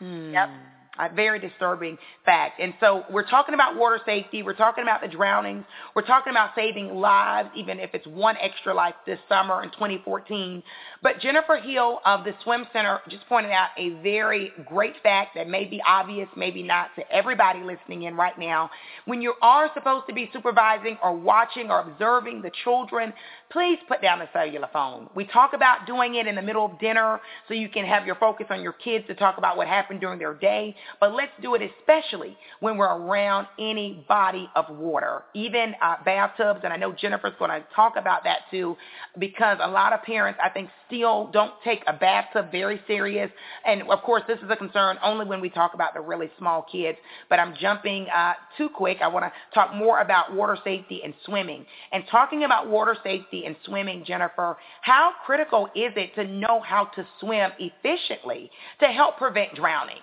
ma'am. 0.00 0.08
Mm. 0.10 0.32
Yep 0.32 0.50
a 0.98 1.12
very 1.14 1.38
disturbing 1.38 1.96
fact. 2.24 2.60
And 2.60 2.74
so 2.78 3.04
we're 3.10 3.28
talking 3.28 3.54
about 3.54 3.76
water 3.76 3.98
safety. 4.04 4.42
We're 4.42 4.52
talking 4.52 4.82
about 4.82 5.00
the 5.00 5.08
drownings. 5.08 5.64
We're 5.94 6.06
talking 6.06 6.30
about 6.30 6.50
saving 6.54 6.94
lives, 6.94 7.48
even 7.56 7.80
if 7.80 7.90
it's 7.94 8.06
one 8.06 8.36
extra 8.40 8.74
life 8.74 8.94
this 9.06 9.18
summer 9.26 9.62
in 9.62 9.70
2014. 9.70 10.62
But 11.02 11.20
Jennifer 11.20 11.56
Hill 11.56 12.00
of 12.04 12.24
the 12.24 12.34
Swim 12.44 12.66
Center 12.74 13.00
just 13.08 13.26
pointed 13.26 13.52
out 13.52 13.70
a 13.78 14.02
very 14.02 14.52
great 14.66 14.94
fact 15.02 15.34
that 15.34 15.48
may 15.48 15.64
be 15.64 15.80
obvious, 15.86 16.28
maybe 16.36 16.62
not 16.62 16.88
to 16.96 17.10
everybody 17.10 17.60
listening 17.60 18.02
in 18.02 18.14
right 18.14 18.38
now. 18.38 18.70
When 19.06 19.22
you 19.22 19.32
are 19.40 19.70
supposed 19.74 20.06
to 20.08 20.14
be 20.14 20.28
supervising 20.32 20.98
or 21.02 21.16
watching 21.16 21.70
or 21.70 21.80
observing 21.80 22.42
the 22.42 22.50
children, 22.64 23.14
please 23.50 23.78
put 23.88 24.02
down 24.02 24.18
the 24.18 24.28
cellular 24.32 24.68
phone. 24.72 25.08
We 25.14 25.24
talk 25.24 25.54
about 25.54 25.86
doing 25.86 26.16
it 26.16 26.26
in 26.26 26.34
the 26.34 26.42
middle 26.42 26.66
of 26.66 26.78
dinner 26.78 27.20
so 27.48 27.54
you 27.54 27.70
can 27.70 27.86
have 27.86 28.06
your 28.06 28.16
focus 28.16 28.46
on 28.50 28.62
your 28.62 28.72
kids 28.74 29.06
to 29.06 29.14
talk 29.14 29.38
about 29.38 29.56
what 29.56 29.66
happened 29.66 30.00
during 30.00 30.18
their 30.18 30.34
day 30.34 30.76
but 31.00 31.14
let's 31.14 31.32
do 31.40 31.54
it 31.54 31.62
especially 31.62 32.36
when 32.60 32.76
we're 32.76 32.86
around 32.86 33.46
any 33.58 34.04
body 34.08 34.48
of 34.54 34.64
water, 34.70 35.22
even 35.34 35.74
uh, 35.82 35.96
bathtubs. 36.04 36.60
And 36.64 36.72
I 36.72 36.76
know 36.76 36.92
Jennifer's 36.92 37.34
going 37.38 37.50
to 37.50 37.64
talk 37.74 37.94
about 37.96 38.24
that 38.24 38.40
too, 38.50 38.76
because 39.18 39.58
a 39.60 39.68
lot 39.68 39.92
of 39.92 40.02
parents, 40.02 40.38
I 40.42 40.48
think, 40.48 40.70
still 40.86 41.28
don't 41.32 41.52
take 41.64 41.82
a 41.86 41.92
bathtub 41.92 42.50
very 42.50 42.80
serious. 42.86 43.30
And 43.64 43.82
of 43.82 44.00
course, 44.02 44.22
this 44.26 44.38
is 44.38 44.50
a 44.50 44.56
concern 44.56 44.98
only 45.02 45.26
when 45.26 45.40
we 45.40 45.50
talk 45.50 45.74
about 45.74 45.94
the 45.94 46.00
really 46.00 46.30
small 46.38 46.66
kids. 46.70 46.98
But 47.28 47.38
I'm 47.38 47.54
jumping 47.60 48.06
uh, 48.14 48.34
too 48.56 48.68
quick. 48.68 48.98
I 49.02 49.08
want 49.08 49.24
to 49.24 49.32
talk 49.54 49.74
more 49.74 50.00
about 50.00 50.34
water 50.34 50.56
safety 50.64 51.02
and 51.04 51.14
swimming. 51.24 51.66
And 51.92 52.04
talking 52.10 52.44
about 52.44 52.68
water 52.68 52.96
safety 53.02 53.44
and 53.46 53.56
swimming, 53.64 54.04
Jennifer, 54.04 54.56
how 54.80 55.12
critical 55.24 55.66
is 55.74 55.92
it 55.96 56.14
to 56.14 56.24
know 56.24 56.60
how 56.60 56.84
to 56.86 57.06
swim 57.20 57.50
efficiently 57.58 58.50
to 58.80 58.86
help 58.86 59.18
prevent 59.18 59.54
drowning? 59.54 59.98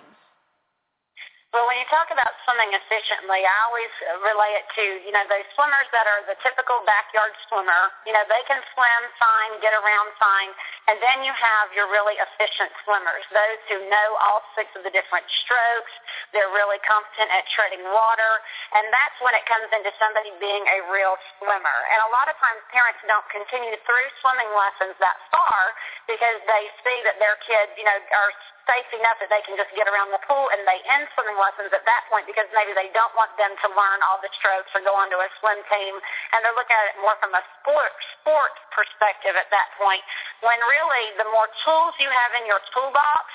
Well, 1.50 1.66
when 1.66 1.82
you 1.82 1.88
talk 1.90 2.06
about 2.14 2.30
swimming 2.46 2.70
efficiently, 2.78 3.42
I 3.42 3.56
always 3.66 3.90
relate 4.22 4.54
it 4.54 4.70
to, 4.70 4.84
you 5.02 5.10
know, 5.10 5.26
those 5.26 5.42
swimmers 5.58 5.90
that 5.90 6.06
are 6.06 6.22
the 6.30 6.38
typical 6.46 6.78
backyard 6.86 7.34
swimmer. 7.50 7.90
You 8.06 8.14
know, 8.14 8.22
they 8.30 8.38
can 8.46 8.62
swim 8.70 9.02
fine, 9.18 9.58
get 9.58 9.74
around 9.74 10.14
fine. 10.22 10.54
And 10.86 11.02
then 11.02 11.26
you 11.26 11.34
have 11.34 11.74
your 11.74 11.90
really 11.90 12.14
efficient 12.22 12.70
swimmers, 12.86 13.26
those 13.34 13.58
who 13.66 13.82
know 13.90 14.08
all 14.22 14.46
six 14.54 14.70
of 14.78 14.86
the 14.86 14.94
different 14.94 15.26
strokes. 15.42 15.90
They're 16.30 16.54
really 16.54 16.78
competent 16.86 17.34
at 17.34 17.42
treading 17.50 17.82
water. 17.82 18.32
And 18.78 18.86
that's 18.94 19.18
when 19.18 19.34
it 19.34 19.42
comes 19.50 19.66
into 19.74 19.90
somebody 19.98 20.30
being 20.38 20.62
a 20.70 20.86
real 20.94 21.18
swimmer. 21.42 21.78
And 21.90 21.98
a 22.06 22.10
lot 22.14 22.30
of 22.30 22.38
times 22.38 22.62
parents 22.70 23.02
don't 23.10 23.26
continue 23.26 23.74
through 23.82 24.06
swimming 24.22 24.54
lessons 24.54 24.94
that 25.02 25.18
far 25.34 25.74
because 26.06 26.38
they 26.46 26.70
see 26.86 26.98
that 27.10 27.18
their 27.18 27.34
kids, 27.42 27.74
you 27.74 27.82
know, 27.82 27.98
are 28.14 28.30
safe 28.68 28.90
enough 28.96 29.18
that 29.20 29.30
they 29.32 29.42
can 29.44 29.56
just 29.56 29.70
get 29.76 29.86
around 29.88 30.12
the 30.12 30.22
pool 30.24 30.48
and 30.52 30.62
they 30.64 30.80
end 30.88 31.08
swimming 31.16 31.36
lessons 31.36 31.72
at 31.72 31.84
that 31.84 32.02
point 32.12 32.24
because 32.28 32.46
maybe 32.52 32.72
they 32.76 32.88
don't 32.92 33.12
want 33.16 33.32
them 33.40 33.52
to 33.64 33.68
learn 33.72 33.98
all 34.06 34.20
the 34.20 34.30
strokes 34.36 34.70
or 34.76 34.80
go 34.84 34.92
onto 34.94 35.16
a 35.16 35.28
swim 35.40 35.60
team. 35.70 35.94
And 36.34 36.44
they're 36.44 36.56
looking 36.56 36.76
at 36.76 36.94
it 36.94 36.96
more 37.00 37.16
from 37.20 37.32
a 37.36 37.42
sport 37.60 37.94
sport 38.20 38.54
perspective 38.72 39.36
at 39.36 39.48
that 39.52 39.68
point 39.80 40.02
when 40.44 40.58
really 40.60 41.04
the 41.20 41.28
more 41.32 41.48
tools 41.64 41.94
you 42.00 42.08
have 42.08 42.32
in 42.40 42.44
your 42.48 42.60
toolbox 42.72 43.26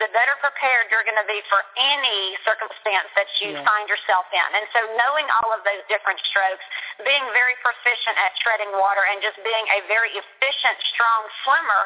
the 0.00 0.08
better 0.10 0.34
prepared 0.42 0.90
you're 0.90 1.06
going 1.06 1.18
to 1.18 1.28
be 1.28 1.40
for 1.48 1.60
any 1.78 2.34
circumstance 2.42 3.08
that 3.14 3.28
you 3.42 3.54
yeah. 3.54 3.64
find 3.66 3.86
yourself 3.86 4.26
in. 4.32 4.48
And 4.58 4.66
so 4.74 4.80
knowing 4.98 5.26
all 5.40 5.50
of 5.54 5.62
those 5.62 5.82
different 5.86 6.18
strokes, 6.28 6.64
being 7.02 7.24
very 7.32 7.56
proficient 7.62 8.16
at 8.18 8.34
treading 8.42 8.70
water 8.76 9.02
and 9.08 9.22
just 9.22 9.38
being 9.40 9.66
a 9.72 9.80
very 9.88 10.12
efficient, 10.14 10.76
strong 10.92 11.20
swimmer 11.46 11.82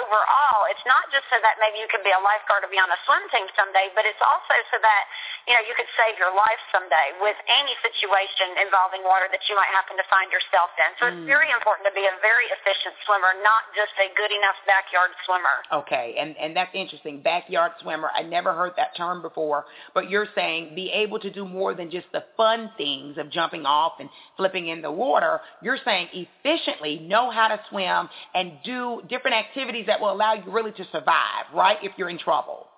overall, 0.00 0.68
it's 0.68 0.84
not 0.84 1.08
just 1.14 1.26
so 1.32 1.38
that 1.40 1.56
maybe 1.58 1.80
you 1.80 1.88
could 1.88 2.04
be 2.04 2.12
a 2.12 2.22
lifeguard 2.22 2.62
or 2.66 2.70
be 2.70 2.78
on 2.78 2.90
a 2.90 2.98
swim 3.08 3.24
team 3.32 3.46
someday, 3.56 3.90
but 3.96 4.04
it's 4.04 4.20
also 4.20 4.54
so 4.70 4.76
that, 4.84 5.04
you 5.48 5.54
know, 5.56 5.62
you 5.64 5.74
could 5.74 5.88
save 5.96 6.20
your 6.20 6.32
life 6.36 6.60
someday 6.70 7.16
with 7.18 7.36
any 7.48 7.74
situation 7.80 8.60
involving 8.60 9.02
water 9.02 9.26
that 9.32 9.42
you 9.48 9.54
might 9.56 9.70
happen 9.72 9.96
to 9.96 10.06
find 10.12 10.28
yourself 10.30 10.70
in. 10.76 10.90
So 11.00 11.02
mm. 11.08 11.12
it's 11.16 11.26
very 11.26 11.50
important 11.50 11.88
to 11.88 11.94
be 11.96 12.04
a 12.04 12.14
very 12.20 12.46
efficient 12.52 12.94
swimmer, 13.08 13.32
not 13.40 13.66
just 13.72 13.94
a 13.98 14.12
good 14.14 14.30
enough 14.30 14.58
backyard 14.68 15.10
swimmer. 15.24 15.56
Okay, 15.72 16.18
and, 16.20 16.36
and 16.36 16.52
that's 16.52 16.72
interesting. 16.76 17.18
Backyard 17.20 17.39
backyard 17.40 17.72
swimmer. 17.80 18.10
I 18.14 18.22
never 18.22 18.52
heard 18.52 18.72
that 18.76 18.96
term 18.96 19.22
before, 19.22 19.64
but 19.94 20.10
you're 20.10 20.26
saying 20.34 20.74
be 20.74 20.90
able 20.90 21.18
to 21.20 21.30
do 21.30 21.46
more 21.46 21.74
than 21.74 21.90
just 21.90 22.06
the 22.12 22.24
fun 22.36 22.70
things 22.76 23.16
of 23.18 23.30
jumping 23.30 23.64
off 23.66 23.94
and 24.00 24.08
flipping 24.36 24.68
in 24.68 24.82
the 24.82 24.90
water. 24.90 25.40
You're 25.62 25.78
saying 25.84 26.08
efficiently 26.12 26.98
know 27.00 27.30
how 27.30 27.48
to 27.48 27.60
swim 27.70 28.08
and 28.34 28.52
do 28.64 29.02
different 29.08 29.36
activities 29.36 29.86
that 29.86 30.00
will 30.00 30.12
allow 30.12 30.34
you 30.34 30.50
really 30.50 30.72
to 30.72 30.84
survive, 30.92 31.46
right, 31.54 31.78
if 31.82 31.92
you're 31.96 32.10
in 32.10 32.18
trouble. 32.18 32.69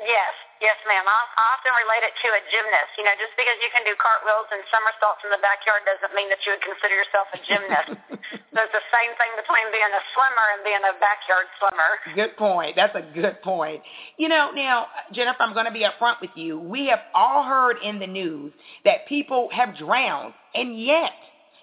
Yes, 0.00 0.32
yes, 0.64 0.80
ma'am. 0.88 1.04
I, 1.04 1.12
I 1.12 1.44
often 1.60 1.76
relate 1.76 2.04
it 2.08 2.16
to 2.24 2.28
a 2.32 2.40
gymnast. 2.48 2.96
You 2.96 3.04
know, 3.04 3.12
just 3.20 3.36
because 3.36 3.56
you 3.60 3.68
can 3.68 3.84
do 3.84 3.92
cartwheels 4.00 4.48
and 4.48 4.64
somersaults 4.72 5.20
in 5.24 5.28
the 5.28 5.40
backyard 5.44 5.84
doesn't 5.84 6.16
mean 6.16 6.32
that 6.32 6.40
you 6.48 6.56
would 6.56 6.64
consider 6.64 6.96
yourself 6.96 7.28
a 7.36 7.40
gymnast. 7.44 8.00
so 8.56 8.58
it's 8.64 8.72
the 8.72 8.86
same 8.88 9.12
thing 9.20 9.32
between 9.36 9.68
being 9.68 9.92
a 9.92 10.02
swimmer 10.16 10.46
and 10.56 10.60
being 10.64 10.84
a 10.88 10.96
backyard 11.04 11.48
swimmer. 11.60 11.90
Good 12.16 12.32
point. 12.40 12.80
That's 12.80 12.96
a 12.96 13.04
good 13.12 13.44
point. 13.44 13.84
You 14.16 14.32
know, 14.32 14.56
now, 14.56 14.88
Jennifer, 15.12 15.44
I'm 15.44 15.52
going 15.52 15.68
to 15.68 15.76
be 15.76 15.84
upfront 15.84 16.24
with 16.24 16.32
you. 16.32 16.56
We 16.56 16.88
have 16.88 17.04
all 17.12 17.44
heard 17.44 17.76
in 17.84 18.00
the 18.00 18.08
news 18.08 18.56
that 18.88 19.04
people 19.04 19.52
have 19.52 19.76
drowned, 19.76 20.32
and 20.56 20.80
yet 20.80 21.12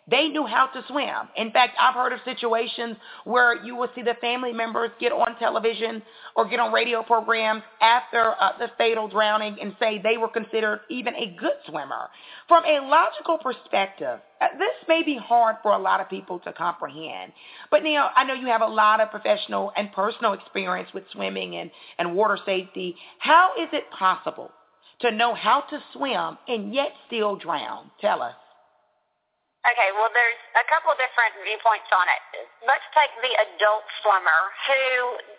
they 0.10 0.30
knew 0.30 0.46
how 0.46 0.68
to 0.68 0.84
swim. 0.88 1.28
In 1.36 1.52
fact, 1.52 1.76
I've 1.80 1.94
heard 1.94 2.14
of 2.14 2.20
situations 2.24 2.96
where 3.26 3.62
you 3.64 3.76
will 3.76 3.90
see 3.94 4.02
the 4.02 4.16
family 4.22 4.54
members 4.54 4.92
get 5.00 5.12
on 5.12 5.38
television 5.38 6.02
or 6.36 6.48
get 6.48 6.60
on 6.60 6.72
radio 6.72 7.04
programs 7.04 7.64
after 7.82 8.34
uh, 8.40 8.58
the 8.58 8.70
fatal 8.78 9.10
drowning 9.10 9.58
and 9.62 9.76
say 9.80 10.02
they 10.02 10.18
were 10.18 10.30
considered 10.30 10.82
even 10.90 11.14
a 11.16 11.36
good 11.38 11.56
swimmer. 11.68 12.10
From 12.48 12.64
a 12.64 12.80
logical 12.88 13.38
perspective, 13.38 14.20
uh, 14.40 14.48
this 14.58 14.88
may 14.88 15.04
be 15.04 15.18
hard 15.18 15.58
for 15.62 15.74
a 15.74 15.80
lot 15.80 16.00
of 16.00 16.10
people 16.10 16.40
to 16.40 16.54
comprehend. 16.54 17.34
But 17.70 17.84
Neil, 17.84 18.08
I 18.16 18.24
know 18.24 18.34
you 18.34 18.48
have 18.48 18.62
a 18.62 18.68
lot 18.68 19.02
of 19.02 19.12
professional 19.12 19.74
and 19.76 19.92
personal 19.92 20.34
experience 20.34 20.90
with 20.94 21.04
swimming 21.12 21.58
and, 21.58 21.70
and 22.00 22.16
water 22.16 22.38
safety. 22.46 22.96
How 23.20 23.52
is 23.60 23.68
it 23.74 23.84
possible 23.92 24.52
to 25.02 25.12
know 25.12 25.36
how 25.36 25.62
to 25.70 25.80
swim 25.94 26.38
and 26.48 26.74
yet 26.74 26.92
still 27.08 27.36
drown? 27.36 27.92
Tell 28.00 28.22
us. 28.22 28.36
Okay, 29.66 29.90
well, 29.98 30.14
there's 30.14 30.42
a 30.56 30.66
couple 30.70 30.94
different 30.96 31.34
viewpoints 31.42 31.90
on 31.92 32.06
it. 32.08 32.24
Let's 32.64 32.86
take 32.94 33.12
the 33.20 33.34
adult 33.50 33.84
swimmer 34.04 34.42
who 34.70 34.82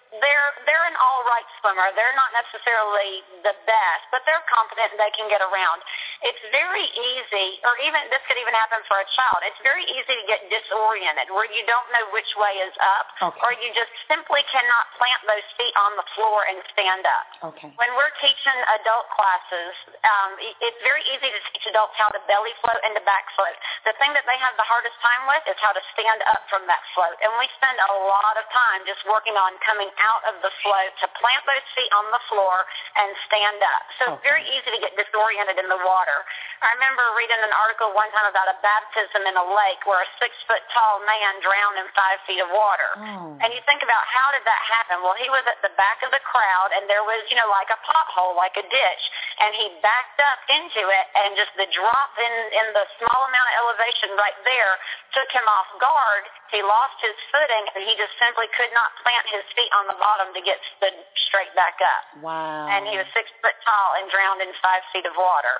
they're 0.09 0.50
they're 0.65 0.87
an 0.88 0.97
all 0.97 1.21
right 1.29 1.45
swimmer. 1.61 1.93
They're 1.93 2.17
not 2.17 2.33
necessarily 2.33 3.21
the 3.45 3.53
best, 3.69 4.05
but 4.09 4.25
they're 4.25 4.45
competent 4.49 4.97
and 4.97 5.00
they 5.00 5.12
can 5.12 5.29
get 5.29 5.45
around. 5.45 5.85
It's 6.25 6.41
very 6.49 6.88
easy, 6.88 7.61
or 7.62 7.77
even 7.85 8.00
this 8.09 8.25
could 8.25 8.41
even 8.41 8.57
happen 8.57 8.81
for 8.88 8.97
a 8.97 9.07
child. 9.12 9.45
It's 9.45 9.61
very 9.61 9.85
easy 9.85 10.15
to 10.17 10.25
get 10.25 10.49
disoriented, 10.49 11.29
where 11.31 11.47
you 11.53 11.62
don't 11.69 11.87
know 11.93 12.09
which 12.17 12.29
way 12.41 12.57
is 12.65 12.75
up, 12.81 13.07
okay. 13.31 13.41
or 13.45 13.53
you 13.61 13.69
just 13.77 13.93
simply 14.09 14.41
cannot 14.49 14.88
plant 14.97 15.21
those 15.29 15.45
feet 15.61 15.75
on 15.77 15.93
the 16.00 16.07
floor 16.17 16.49
and 16.49 16.57
stand 16.73 17.05
up. 17.05 17.53
Okay. 17.53 17.71
When 17.77 17.93
we're 17.95 18.12
teaching 18.19 18.59
adult 18.81 19.12
classes, 19.12 19.73
um, 20.09 20.31
it's 20.41 20.81
very 20.83 21.05
easy 21.12 21.29
to 21.29 21.41
teach 21.53 21.69
adults 21.69 21.95
how 22.00 22.09
to 22.11 22.21
belly 22.27 22.57
float 22.65 22.81
and 22.83 22.97
to 22.97 23.03
back 23.05 23.29
float. 23.37 23.55
The 23.85 23.95
thing 24.00 24.17
that 24.17 24.25
they 24.25 24.41
have 24.41 24.57
the 24.57 24.67
hardest 24.67 24.97
time 25.05 25.29
with 25.29 25.45
is 25.53 25.59
how 25.61 25.77
to 25.77 25.83
stand 25.93 26.25
up 26.33 26.49
from 26.49 26.65
that 26.67 26.81
float, 26.97 27.15
and 27.21 27.31
we 27.37 27.47
spend 27.61 27.77
a 27.77 27.93
lot 28.09 28.35
of 28.41 28.49
time 28.50 28.83
just 28.88 29.05
working 29.05 29.37
on 29.37 29.53
coming 29.62 29.91
out 30.00 30.23
of 30.31 30.40
the 30.40 30.52
float 30.62 30.93
to 31.02 31.07
plant 31.19 31.43
those 31.45 31.67
feet 31.75 31.90
on 31.93 32.07
the 32.14 32.23
floor 32.31 32.64
and 32.99 33.09
stand 33.26 33.61
up. 33.62 33.83
So 33.99 34.02
okay. 34.05 34.12
it's 34.14 34.25
very 34.25 34.45
easy 34.47 34.71
to 34.71 34.81
get 34.81 34.95
disoriented 34.95 35.59
in 35.59 35.69
the 35.69 35.81
water. 35.83 36.19
I 36.62 36.75
remember 36.78 37.02
reading 37.14 37.38
an 37.38 37.55
article 37.55 37.95
one 37.95 38.11
time 38.14 38.26
about 38.26 38.50
a 38.50 38.57
baptism 38.62 39.23
in 39.26 39.35
a 39.38 39.47
lake 39.47 39.83
where 39.87 40.02
a 40.02 40.09
six 40.19 40.35
foot 40.47 40.62
tall 40.75 41.02
man 41.07 41.38
drowned 41.43 41.78
in 41.78 41.87
five 41.95 42.19
feet 42.26 42.43
of 42.43 42.50
water. 42.50 42.90
Oh. 42.99 43.38
And 43.43 43.50
you 43.55 43.62
think 43.67 43.83
about 43.83 44.02
how 44.07 44.35
did 44.35 44.43
that 44.47 44.62
happen? 44.67 45.02
Well, 45.02 45.19
he 45.19 45.31
was 45.31 45.43
at 45.47 45.59
the 45.62 45.71
back 45.78 46.02
of 46.02 46.11
the 46.11 46.23
crowd 46.23 46.75
and 46.75 46.87
there 46.90 47.02
was, 47.02 47.23
you 47.31 47.38
know, 47.38 47.47
like 47.50 47.71
a 47.71 47.78
pothole, 47.87 48.35
like 48.35 48.55
a 48.59 48.67
ditch, 48.67 49.05
and 49.43 49.50
he 49.55 49.71
backed 49.83 50.19
up 50.23 50.40
into 50.50 50.83
it 50.83 51.07
and 51.14 51.38
just 51.38 51.50
the 51.59 51.67
drop 51.75 52.12
in, 52.19 52.35
in 52.55 52.67
the 52.75 52.85
small 53.02 53.21
amount 53.26 53.47
of 53.50 53.55
elevation 53.67 54.14
right 54.19 54.38
there 54.47 54.75
took 55.14 55.31
him 55.33 55.47
off 55.47 55.69
guard. 55.83 56.25
He 56.52 56.61
lost 56.64 56.97
his 57.02 57.17
footing 57.33 57.64
and 57.75 57.81
he 57.85 57.95
just 57.97 58.14
simply 58.21 58.49
could 58.55 58.73
not 58.73 58.95
plant 59.02 59.26
his 59.31 59.45
feet 59.57 59.71
on 59.73 59.88
the 59.88 59.99
bottom 59.99 60.30
to 60.37 60.42
get 60.45 60.61
stood 60.76 60.95
straight 61.28 61.50
back 61.57 61.80
up. 61.80 62.04
Wow. 62.23 62.68
And 62.68 62.87
he 62.87 62.95
was 63.00 63.09
six 63.16 63.26
foot 63.40 63.57
tall 63.64 63.99
and 63.99 64.07
drowned 64.12 64.45
in 64.45 64.52
five 64.61 64.85
feet 64.92 65.09
of 65.09 65.16
water. 65.16 65.59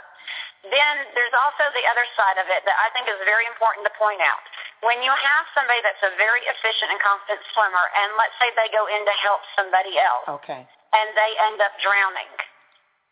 Then 0.67 0.95
there's 1.15 1.33
also 1.39 1.71
the 1.73 1.87
other 1.89 2.05
side 2.19 2.37
of 2.37 2.51
it 2.51 2.67
that 2.67 2.77
I 2.77 2.91
think 2.93 3.07
is 3.07 3.17
very 3.25 3.47
important 3.47 3.87
to 3.87 3.93
point 3.95 4.19
out. 4.21 4.43
When 4.83 5.01
you 5.03 5.11
have 5.11 5.45
somebody 5.55 5.81
that's 5.87 6.03
a 6.03 6.13
very 6.19 6.43
efficient 6.45 6.93
and 6.93 7.01
competent 7.01 7.41
swimmer, 7.55 7.87
and 7.95 8.15
let's 8.19 8.35
say 8.43 8.51
they 8.59 8.71
go 8.75 8.87
in 8.91 9.03
to 9.07 9.15
help 9.23 9.43
somebody 9.55 9.99
else, 9.99 10.27
okay. 10.43 10.63
and 10.67 11.07
they 11.15 11.31
end 11.51 11.59
up 11.63 11.75
drowning, 11.83 12.31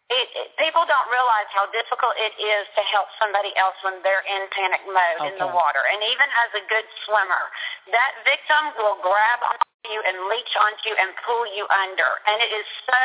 it, 0.06 0.26
it, 0.38 0.48
people 0.54 0.86
don't 0.86 1.08
realize 1.10 1.50
how 1.50 1.66
difficult 1.74 2.14
it 2.14 2.30
is 2.38 2.64
to 2.78 2.82
help 2.94 3.10
somebody 3.18 3.50
else 3.58 3.74
when 3.82 3.98
they're 4.06 4.22
in 4.22 4.46
panic 4.54 4.82
mode 4.86 5.18
okay. 5.18 5.34
in 5.34 5.34
the 5.42 5.50
water. 5.50 5.82
And 5.82 5.98
even 6.06 6.28
as 6.46 6.50
a 6.54 6.62
good 6.70 6.86
swimmer, 7.02 7.44
that 7.90 8.12
victim 8.22 8.70
will 8.78 9.02
grab 9.02 9.42
onto 9.42 9.66
you 9.90 9.98
and 10.06 10.30
leech 10.30 10.52
onto 10.62 10.82
you 10.90 10.94
and 10.94 11.10
pull 11.26 11.42
you 11.50 11.66
under. 11.70 12.10
And 12.30 12.38
it 12.38 12.50
is 12.54 12.66
so 12.86 13.02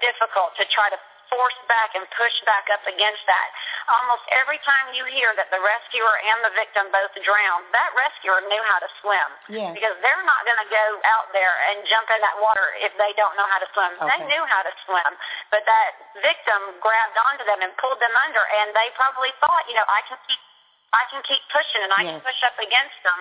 difficult 0.00 0.56
to 0.56 0.64
try 0.72 0.88
to 0.88 0.98
force 1.30 1.58
back 1.70 1.94
and 1.94 2.04
push 2.18 2.34
back 2.44 2.66
up 2.74 2.82
against 2.84 3.22
that. 3.30 3.48
Almost 3.88 4.26
every 4.34 4.58
time 4.66 4.92
you 4.92 5.06
hear 5.08 5.32
that 5.38 5.48
the 5.54 5.62
rescuer 5.62 6.14
and 6.20 6.38
the 6.44 6.52
victim 6.58 6.90
both 6.90 7.14
drowned, 7.22 7.64
that 7.72 7.90
rescuer 7.94 8.42
knew 8.50 8.62
how 8.66 8.82
to 8.82 8.90
swim. 9.00 9.28
Yes. 9.48 9.72
Because 9.72 9.96
they're 10.02 10.26
not 10.26 10.42
going 10.44 10.60
to 10.60 10.68
go 10.68 10.86
out 11.06 11.30
there 11.30 11.54
and 11.72 11.86
jump 11.86 12.10
in 12.10 12.20
that 12.20 12.36
water 12.42 12.74
if 12.82 12.92
they 12.98 13.14
don't 13.14 13.38
know 13.38 13.46
how 13.48 13.62
to 13.62 13.68
swim. 13.72 13.94
Okay. 13.96 14.10
They 14.10 14.20
knew 14.28 14.44
how 14.50 14.66
to 14.66 14.72
swim. 14.84 15.10
But 15.54 15.62
that 15.64 15.96
victim 16.20 16.76
grabbed 16.82 17.16
onto 17.16 17.46
them 17.46 17.62
and 17.62 17.70
pulled 17.78 18.02
them 18.02 18.14
under, 18.26 18.42
and 18.60 18.74
they 18.74 18.90
probably 18.98 19.30
thought, 19.38 19.64
you 19.70 19.78
know, 19.78 19.86
I 19.86 20.02
can 20.10 20.18
keep 20.26 20.42
I 20.90 21.06
can 21.06 21.22
keep 21.22 21.38
pushing 21.54 21.86
and 21.86 21.92
I 21.94 22.02
yes. 22.02 22.10
can 22.10 22.20
push 22.26 22.40
up 22.42 22.58
against 22.58 22.98
them 23.06 23.20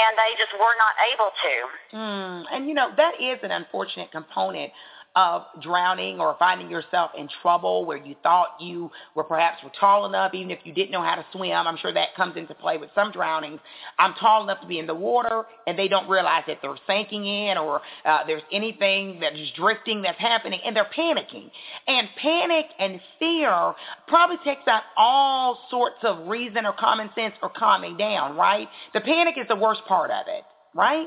and 0.00 0.12
they 0.16 0.30
just 0.40 0.56
were 0.56 0.76
not 0.80 0.94
able 1.12 1.30
to. 1.36 1.54
Mm. 1.92 2.38
And 2.48 2.60
you 2.64 2.72
know, 2.72 2.90
that 2.96 3.20
is 3.20 3.38
an 3.44 3.52
unfortunate 3.52 4.10
component 4.10 4.72
of 5.16 5.42
drowning 5.62 6.20
or 6.20 6.34
finding 6.38 6.68
yourself 6.68 7.12
in 7.16 7.28
trouble 7.40 7.84
where 7.84 7.96
you 7.96 8.16
thought 8.22 8.56
you 8.60 8.90
were 9.14 9.22
perhaps 9.22 9.62
were 9.62 9.70
tall 9.78 10.06
enough, 10.06 10.34
even 10.34 10.50
if 10.50 10.58
you 10.64 10.72
didn't 10.72 10.90
know 10.90 11.02
how 11.02 11.14
to 11.14 11.24
swim. 11.32 11.66
I'm 11.66 11.76
sure 11.76 11.92
that 11.92 12.14
comes 12.16 12.36
into 12.36 12.54
play 12.54 12.78
with 12.78 12.90
some 12.94 13.12
drownings. 13.12 13.60
I'm 13.98 14.14
tall 14.14 14.42
enough 14.42 14.60
to 14.62 14.66
be 14.66 14.78
in 14.78 14.86
the 14.86 14.94
water, 14.94 15.44
and 15.66 15.78
they 15.78 15.86
don't 15.86 16.08
realize 16.08 16.42
that 16.48 16.58
they're 16.62 16.76
sinking 16.86 17.26
in 17.26 17.58
or 17.58 17.80
uh, 18.04 18.26
there's 18.26 18.42
anything 18.52 19.20
that 19.20 19.36
is 19.36 19.48
drifting 19.56 20.02
that's 20.02 20.18
happening, 20.18 20.60
and 20.64 20.74
they're 20.74 20.90
panicking. 20.96 21.50
And 21.86 22.08
panic 22.20 22.66
and 22.78 23.00
fear 23.18 23.74
probably 24.08 24.36
takes 24.44 24.66
out 24.66 24.82
all 24.96 25.60
sorts 25.70 25.98
of 26.02 26.26
reason 26.26 26.66
or 26.66 26.72
common 26.72 27.10
sense 27.14 27.34
or 27.40 27.50
calming 27.50 27.96
down, 27.96 28.36
right? 28.36 28.68
The 28.92 29.00
panic 29.00 29.36
is 29.38 29.46
the 29.48 29.56
worst 29.56 29.82
part 29.86 30.10
of 30.10 30.26
it, 30.26 30.44
right? 30.74 31.06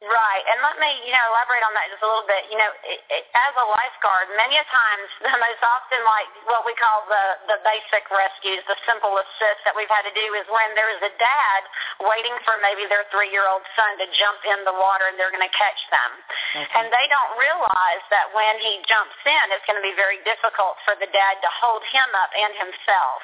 Right, 0.00 0.44
and 0.48 0.64
let 0.64 0.80
me, 0.80 0.88
you 1.04 1.12
know, 1.12 1.20
elaborate 1.28 1.60
on 1.60 1.76
that 1.76 1.92
just 1.92 2.00
a 2.00 2.08
little 2.08 2.24
bit. 2.24 2.48
You 2.48 2.56
know, 2.56 2.72
it, 2.88 3.04
it, 3.12 3.28
as 3.36 3.52
a 3.52 3.66
lifeguard, 3.68 4.32
many 4.32 4.56
a 4.56 4.64
times, 4.64 5.08
the 5.20 5.36
most 5.36 5.60
often, 5.60 6.00
like 6.08 6.24
what 6.48 6.64
we 6.64 6.72
call 6.80 7.04
the 7.04 7.52
the 7.52 7.60
basic 7.68 8.08
rescues, 8.08 8.64
the 8.64 8.80
simple 8.88 9.12
assist 9.20 9.60
that 9.68 9.76
we've 9.76 9.92
had 9.92 10.08
to 10.08 10.14
do 10.16 10.24
is 10.40 10.48
when 10.48 10.72
there's 10.72 11.04
a 11.04 11.12
dad 11.20 11.60
waiting 12.00 12.32
for 12.48 12.56
maybe 12.64 12.88
their 12.88 13.04
three-year-old 13.12 13.60
son 13.76 14.00
to 14.00 14.08
jump 14.16 14.40
in 14.48 14.64
the 14.64 14.72
water 14.72 15.04
and 15.04 15.20
they're 15.20 15.28
going 15.28 15.44
to 15.44 15.52
catch 15.52 15.80
them, 15.92 16.10
okay. 16.56 16.80
and 16.80 16.88
they 16.88 17.04
don't 17.12 17.36
realize 17.36 18.00
that 18.08 18.32
when 18.32 18.56
he 18.64 18.80
jumps 18.88 19.20
in, 19.28 19.44
it's 19.52 19.68
going 19.68 19.76
to 19.76 19.84
be 19.84 19.92
very 20.00 20.16
difficult 20.24 20.80
for 20.88 20.96
the 20.96 21.12
dad 21.12 21.36
to 21.44 21.50
hold 21.60 21.84
him 21.92 22.08
up 22.16 22.32
and 22.32 22.56
himself. 22.56 23.20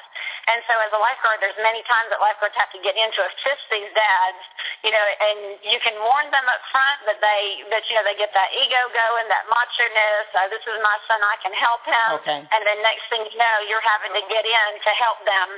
And 0.52 0.60
so, 0.68 0.76
as 0.84 0.92
a 0.92 1.00
lifeguard, 1.00 1.40
there's 1.40 1.56
many 1.64 1.80
times 1.88 2.12
that 2.12 2.20
lifeguards 2.20 2.52
have 2.60 2.68
to 2.76 2.80
get 2.84 3.00
in 3.00 3.08
to 3.16 3.20
assist 3.32 3.64
these 3.72 3.88
dads, 3.96 4.44
you 4.84 4.92
know, 4.92 5.06
and 5.24 5.56
you 5.64 5.80
can 5.80 5.96
warn 6.04 6.28
them 6.28 6.44
up 6.52 6.65
front 6.72 6.98
that 7.06 7.18
they 7.20 7.42
that 7.70 7.84
you 7.88 7.94
know 7.96 8.04
they 8.06 8.18
get 8.18 8.32
that 8.32 8.50
ego 8.54 8.82
going, 8.92 9.26
that 9.28 9.44
macho 9.50 9.86
ness. 9.92 10.28
Oh, 10.36 10.46
this 10.50 10.62
is 10.64 10.76
my 10.82 10.96
son, 11.06 11.18
I 11.22 11.36
can 11.42 11.54
help 11.54 11.82
him. 11.86 12.08
Okay. 12.22 12.40
And 12.42 12.60
then 12.64 12.78
next 12.82 13.06
thing 13.12 13.22
you 13.26 13.38
know, 13.38 13.56
you're 13.68 13.84
having 13.84 14.12
to 14.14 14.24
get 14.30 14.44
in 14.44 14.70
to 14.82 14.92
help 14.96 15.18
them, 15.26 15.48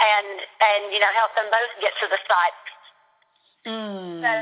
and 0.00 0.28
and 0.42 0.82
you 0.92 1.00
know 1.00 1.10
help 1.16 1.32
them 1.36 1.48
both 1.48 1.72
get 1.80 1.92
to 2.02 2.06
the 2.08 2.20
site. 2.28 2.64
Mm. 3.68 4.24
So, 4.24 4.32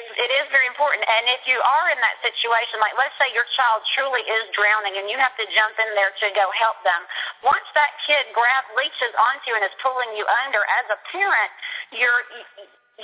it 0.00 0.30
is 0.32 0.46
very 0.48 0.64
important. 0.64 1.04
And 1.04 1.28
if 1.28 1.44
you 1.44 1.60
are 1.60 1.86
in 1.92 2.00
that 2.00 2.16
situation, 2.24 2.80
like 2.80 2.96
let's 2.96 3.14
say 3.20 3.28
your 3.36 3.44
child 3.56 3.84
truly 3.92 4.24
is 4.24 4.44
drowning 4.56 4.96
and 4.96 5.06
you 5.12 5.20
have 5.20 5.34
to 5.36 5.46
jump 5.52 5.76
in 5.76 5.90
there 5.92 6.12
to 6.24 6.26
go 6.32 6.48
help 6.56 6.80
them, 6.86 7.02
once 7.44 7.66
that 7.76 7.92
kid 8.08 8.24
grab 8.32 8.64
leeches 8.76 9.12
onto 9.18 9.52
you 9.52 9.54
and 9.60 9.64
is 9.66 9.76
pulling 9.84 10.10
you 10.16 10.24
under, 10.46 10.62
as 10.80 10.86
a 10.88 10.98
parent, 11.12 11.52
you're 11.92 12.22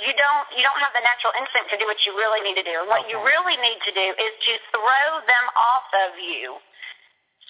you 0.01 0.13
don't 0.15 0.47
you 0.53 0.63
don't 0.63 0.79
have 0.81 0.93
the 0.93 1.03
natural 1.03 1.33
instinct 1.37 1.73
to 1.73 1.77
do 1.77 1.85
what 1.89 1.97
you 2.05 2.13
really 2.13 2.41
need 2.45 2.57
to 2.59 2.65
do. 2.65 2.75
And 2.83 2.87
what 2.89 3.05
okay. 3.05 3.13
you 3.13 3.17
really 3.21 3.57
need 3.59 3.79
to 3.85 3.93
do 3.93 4.07
is 4.17 4.31
to 4.49 4.53
throw 4.73 5.07
them 5.25 5.45
off 5.57 5.87
of 6.09 6.17
you. 6.19 6.57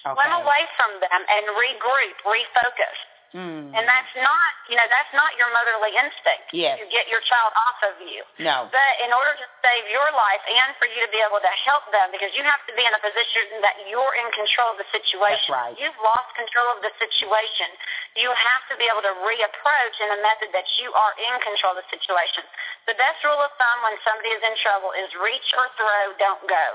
Okay. 0.06 0.14
Swim 0.14 0.32
away 0.40 0.62
from 0.78 0.90
them 1.02 1.20
and 1.26 1.44
regroup, 1.58 2.16
refocus. 2.22 2.98
Mm. 3.36 3.76
And 3.76 3.84
that's 3.84 4.14
not, 4.16 4.50
you 4.72 4.76
know, 4.80 4.88
that's 4.88 5.12
not 5.12 5.36
your 5.36 5.52
motherly 5.52 5.92
instinct. 6.00 6.48
Yes. 6.56 6.80
To 6.80 6.88
get 6.88 7.12
your 7.12 7.20
child 7.28 7.52
off 7.52 7.78
of 7.92 8.00
you. 8.00 8.24
No. 8.40 8.72
But 8.72 8.92
in 9.04 9.12
order 9.12 9.36
to 9.36 9.46
save 9.60 9.84
your 9.92 10.08
life 10.16 10.40
and 10.48 10.72
for 10.80 10.88
you 10.88 11.04
to 11.04 11.10
be 11.12 11.20
able 11.20 11.36
to 11.36 11.52
help 11.68 11.84
them, 11.92 12.08
because 12.08 12.32
you 12.32 12.40
have 12.40 12.64
to 12.64 12.72
be 12.72 12.80
in 12.80 12.92
a 12.96 13.02
position 13.04 13.60
that 13.60 13.76
you're 13.84 14.16
in 14.16 14.28
control 14.32 14.72
of 14.72 14.78
the 14.80 14.88
situation. 14.88 15.44
That's 15.44 15.52
right. 15.52 15.74
You've 15.76 16.00
lost 16.00 16.32
control 16.40 16.72
of 16.72 16.80
the 16.80 16.92
situation. 16.96 17.68
You 18.16 18.32
have 18.32 18.64
to 18.72 18.74
be 18.80 18.88
able 18.88 19.04
to 19.04 19.14
reapproach 19.20 19.96
in 20.00 20.08
a 20.16 20.20
method 20.24 20.48
that 20.56 20.68
you 20.80 20.88
are 20.96 21.12
in 21.20 21.34
control 21.44 21.76
of 21.76 21.84
the 21.84 21.88
situation. 21.92 22.48
The 22.88 22.96
best 22.96 23.20
rule 23.28 23.40
of 23.44 23.52
thumb 23.60 23.78
when 23.84 24.00
somebody 24.08 24.32
is 24.32 24.40
in 24.40 24.56
trouble 24.64 24.96
is 24.96 25.08
reach 25.20 25.48
or 25.52 25.68
throw, 25.76 26.16
don't 26.16 26.44
go. 26.48 26.66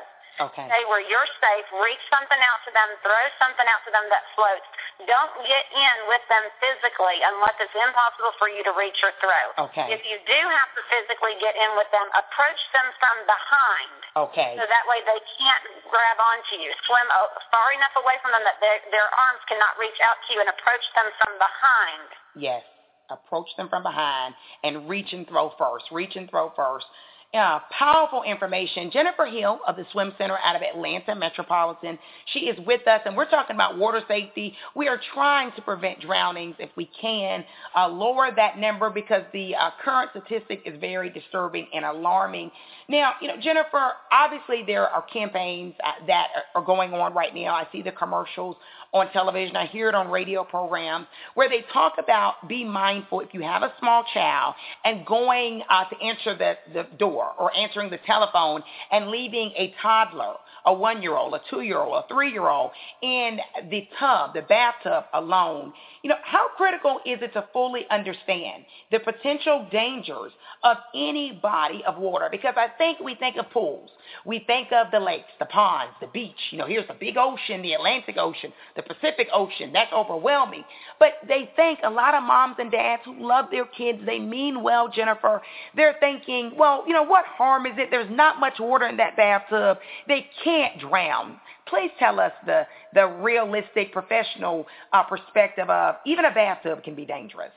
Okay. 0.42 0.66
Stay 0.66 0.84
where 0.90 1.04
you're 1.06 1.30
safe. 1.38 1.68
Reach 1.78 2.02
something 2.10 2.42
out 2.42 2.60
to 2.66 2.72
them. 2.74 2.90
Throw 3.06 3.24
something 3.38 3.68
out 3.70 3.86
to 3.86 3.92
them 3.94 4.06
that 4.10 4.26
floats. 4.34 4.66
Don't 5.06 5.34
get 5.46 5.66
in 5.70 5.96
with 6.10 6.26
them 6.26 6.42
physically 6.58 7.22
unless 7.22 7.54
it's 7.62 7.74
impossible 7.78 8.34
for 8.42 8.50
you 8.50 8.66
to 8.66 8.74
reach 8.74 8.98
or 9.06 9.14
throw. 9.22 9.70
Okay. 9.70 9.94
If 9.94 10.02
you 10.10 10.18
do 10.26 10.40
have 10.50 10.72
to 10.74 10.82
physically 10.90 11.38
get 11.38 11.54
in 11.54 11.78
with 11.78 11.90
them, 11.94 12.10
approach 12.18 12.62
them 12.74 12.88
from 12.98 13.18
behind. 13.30 13.98
Okay. 14.30 14.58
So 14.58 14.66
that 14.66 14.86
way 14.90 15.06
they 15.06 15.22
can't 15.38 15.66
grab 15.94 16.18
onto 16.18 16.58
you. 16.58 16.74
Swim 16.90 17.08
far 17.54 17.70
enough 17.78 17.94
away 18.02 18.18
from 18.26 18.34
them 18.34 18.42
that 18.46 18.58
their, 18.58 18.82
their 18.90 19.10
arms 19.14 19.42
cannot 19.46 19.78
reach 19.78 19.98
out 20.02 20.18
to 20.26 20.28
you 20.34 20.42
and 20.42 20.50
approach 20.50 20.86
them 20.98 21.14
from 21.22 21.38
behind. 21.38 22.08
Yes. 22.34 22.66
approach 23.10 23.50
them 23.58 23.70
from 23.70 23.84
behind 23.84 24.34
and 24.64 24.90
reach 24.90 25.14
and 25.14 25.28
throw 25.28 25.54
first. 25.58 25.86
Reach 25.92 26.16
and 26.16 26.30
throw 26.30 26.50
first. 26.56 26.86
Uh, 27.34 27.60
powerful 27.72 28.22
information. 28.22 28.92
Jennifer 28.92 29.26
Hill 29.26 29.60
of 29.68 29.76
the 29.76 29.84
Swim 29.92 30.14
Center 30.20 30.38
out 30.46 30.56
of 30.56 30.62
Atlanta 30.62 31.16
Metropolitan. 31.16 31.98
She 32.28 32.42
is 32.42 32.60
with 32.64 32.88
us, 32.88 33.02
and 33.06 33.18
we're 33.18 33.28
talking 33.28 33.56
about 33.56 33.76
water 33.76 34.02
safety. 34.08 34.56
We 34.76 34.88
are 34.88 35.00
trying 35.16 35.52
to 35.54 35.62
prevent 35.64 36.00
drownings 36.00 36.56
if 36.60 36.70
we 36.76 36.88
can, 37.02 37.44
uh, 37.76 37.88
lower 37.88 38.30
that 38.36 38.60
number 38.60 38.92
because 38.92 39.24
the 39.34 39.56
uh, 39.56 39.72
current 39.84 40.12
statistic 40.12 40.62
is 40.68 40.80
very 40.80 41.10
disturbing 41.10 41.66
and 41.74 41.84
alarming. 41.84 42.52
Now, 42.88 43.14
you 43.20 43.28
know, 43.28 43.38
Jennifer, 43.42 43.94
obviously 44.12 44.62
there 44.68 44.88
are 44.88 45.02
campaigns 45.12 45.74
uh, 45.84 46.06
that 46.06 46.28
are 46.54 46.64
going 46.64 46.94
on 46.94 47.16
right 47.16 47.34
now. 47.34 47.56
I 47.56 47.68
see 47.72 47.82
the 47.82 47.94
commercials 47.94 48.58
on 48.94 49.12
television. 49.12 49.56
I 49.56 49.66
hear 49.66 49.90
it 49.90 49.96
on 49.96 50.10
radio 50.10 50.44
programs 50.44 51.08
where 51.34 51.50
they 51.50 51.66
talk 51.74 51.94
about 51.98 52.48
be 52.48 52.64
mindful 52.64 53.22
if 53.22 53.34
you 53.34 53.42
have 53.42 53.64
a 53.64 53.74
small 53.80 54.06
child 54.14 54.54
and 54.86 55.06
going 55.06 55.64
uh, 55.70 55.86
to 55.86 56.00
answer 56.02 56.38
the, 56.38 56.58
the 56.74 56.88
door 56.98 57.32
or 57.40 57.56
answering 57.56 57.90
the 57.90 58.00
telephone 58.06 58.62
and 58.92 59.08
leaving 59.08 59.52
a 59.58 59.74
toddler, 59.82 60.36
a 60.66 60.74
one-year-old, 60.74 61.34
a 61.34 61.42
two-year-old, 61.50 62.06
a 62.06 62.08
three-year-old 62.08 62.72
in 63.02 63.40
the 63.70 63.88
tub, 64.00 64.34
the 64.34 64.44
bathtub 64.44 65.06
alone. 65.14 65.74
You 66.04 66.10
know, 66.10 66.18
how 66.24 66.48
critical 66.56 67.00
is 67.06 67.20
it 67.22 67.34
to 67.34 67.46
fully 67.52 67.86
understand 67.90 68.64
the 68.92 69.00
potential 69.00 69.68
dangers 69.72 70.32
of 70.64 70.78
any 70.94 71.40
body 71.42 71.84
of 71.86 71.98
water? 71.98 72.30
Because 72.32 72.54
I 72.58 72.68
think 72.78 73.00
we 73.00 73.16
think 73.16 73.38
of 73.38 73.50
pools. 73.52 73.90
We 74.26 74.44
think 74.46 74.72
of 74.72 74.88
the 74.92 75.00
lakes, 75.00 75.32
the 75.40 75.46
ponds, 75.46 75.94
the 76.00 76.08
beach. 76.08 76.40
You 76.52 76.60
know, 76.60 76.68
here's 76.68 76.88
the 76.88 76.94
big 76.94 77.18
ocean, 77.18 77.62
the 77.62 77.74
Atlantic 77.74 78.18
Ocean, 78.18 78.54
the 78.76 78.83
Pacific 78.84 79.28
Ocean. 79.34 79.72
That's 79.74 79.92
overwhelming. 79.94 80.64
But 81.00 81.14
they 81.28 81.50
think 81.56 81.80
a 81.84 81.90
lot 81.90 82.14
of 82.14 82.24
moms 82.24 82.56
and 82.60 82.72
dads 82.72 83.02
who 83.06 83.16
love 83.26 83.46
their 83.52 83.66
kids, 83.66 84.00
they 84.06 84.20
mean 84.20 84.64
well, 84.64 84.88
Jennifer. 84.90 85.42
They're 85.76 85.96
thinking, 86.00 86.54
well, 86.56 86.84
you 86.88 86.94
know, 86.94 87.04
what 87.04 87.26
harm 87.26 87.66
is 87.66 87.74
it? 87.78 87.90
There's 87.92 88.12
not 88.12 88.40
much 88.40 88.60
water 88.60 88.88
in 88.88 88.98
that 88.98 89.16
bathtub. 89.16 89.78
They 90.08 90.28
can't 90.44 90.80
drown. 90.80 91.40
Please 91.68 91.92
tell 91.98 92.20
us 92.20 92.34
the, 92.46 92.68
the 92.94 93.08
realistic 93.08 93.92
professional 93.94 94.68
uh, 94.92 95.04
perspective 95.04 95.70
of 95.70 95.96
even 96.06 96.26
a 96.26 96.32
bathtub 96.32 96.84
can 96.84 96.96
be 96.96 97.06
dangerous. 97.06 97.52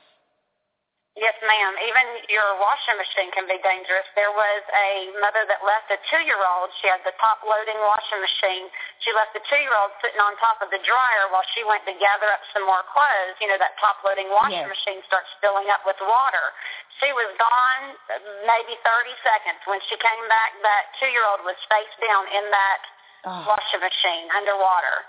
Yes, 1.17 1.33
ma'am. 1.41 1.73
Even 1.81 2.29
your 2.29 2.45
washing 2.61 2.93
machine 2.93 3.33
can 3.33 3.49
be 3.49 3.57
dangerous. 3.65 4.05
There 4.13 4.29
was 4.29 4.61
a 4.69 5.09
mother 5.17 5.49
that 5.49 5.65
left 5.65 5.89
a 5.89 5.97
two-year-old. 6.13 6.69
She 6.77 6.85
had 6.85 7.01
the 7.01 7.13
top-loading 7.17 7.81
washing 7.81 8.21
machine. 8.21 8.69
She 9.01 9.09
left 9.17 9.33
the 9.33 9.41
two-year-old 9.49 9.97
sitting 9.97 10.21
on 10.21 10.37
top 10.37 10.61
of 10.61 10.69
the 10.69 10.77
dryer 10.85 11.25
while 11.33 11.41
she 11.57 11.65
went 11.65 11.81
to 11.89 11.97
gather 11.97 12.29
up 12.29 12.45
some 12.53 12.69
more 12.69 12.85
clothes. 12.93 13.33
You 13.41 13.49
know, 13.49 13.57
that 13.57 13.73
top-loading 13.81 14.29
washing 14.29 14.61
yes. 14.61 14.69
machine 14.69 15.01
starts 15.09 15.33
filling 15.41 15.65
up 15.73 15.81
with 15.89 15.97
water. 16.05 16.53
She 17.01 17.09
was 17.17 17.33
gone 17.41 17.97
maybe 18.45 18.77
30 18.85 19.09
seconds. 19.25 19.57
When 19.65 19.81
she 19.89 19.97
came 19.97 20.25
back, 20.29 20.53
that 20.61 20.93
two-year-old 21.01 21.41
was 21.41 21.57
face 21.65 21.93
down 21.97 22.29
in 22.29 22.45
that 22.53 22.81
oh. 23.25 23.57
washing 23.57 23.81
machine 23.81 24.29
underwater. 24.37 25.01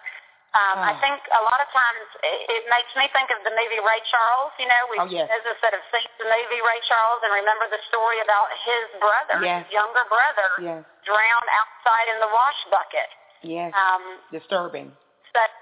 Um, 0.57 0.81
oh. 0.81 0.91
I 0.91 0.97
think 1.05 1.21
a 1.29 1.43
lot 1.45 1.61
of 1.61 1.69
times 1.77 2.09
it, 2.25 2.39
it 2.49 2.65
makes 2.73 2.89
me 2.97 3.05
think 3.13 3.29
of 3.29 3.45
the 3.45 3.53
movie 3.53 3.85
Ray 3.85 4.01
Charles. 4.09 4.53
You 4.57 4.65
know, 4.65 4.83
we, 4.89 4.97
oh, 4.97 5.09
yes. 5.09 5.29
as 5.29 5.45
I 5.45 5.55
said, 5.61 5.77
have 5.77 5.85
seen 5.93 6.09
the 6.17 6.25
movie 6.25 6.63
Ray 6.65 6.81
Charles 6.89 7.21
and 7.21 7.33
remember 7.37 7.69
the 7.69 7.81
story 7.93 8.17
about 8.25 8.49
his 8.65 8.87
brother, 8.97 9.45
yes. 9.45 9.69
his 9.69 9.77
younger 9.77 10.05
brother, 10.09 10.49
yes. 10.65 10.81
drowned 11.05 11.51
outside 11.53 12.07
in 12.17 12.19
the 12.25 12.31
wash 12.33 12.61
bucket. 12.73 13.11
Yes. 13.45 13.71
Um, 13.77 14.25
Disturbing. 14.33 14.89
But 15.37 15.53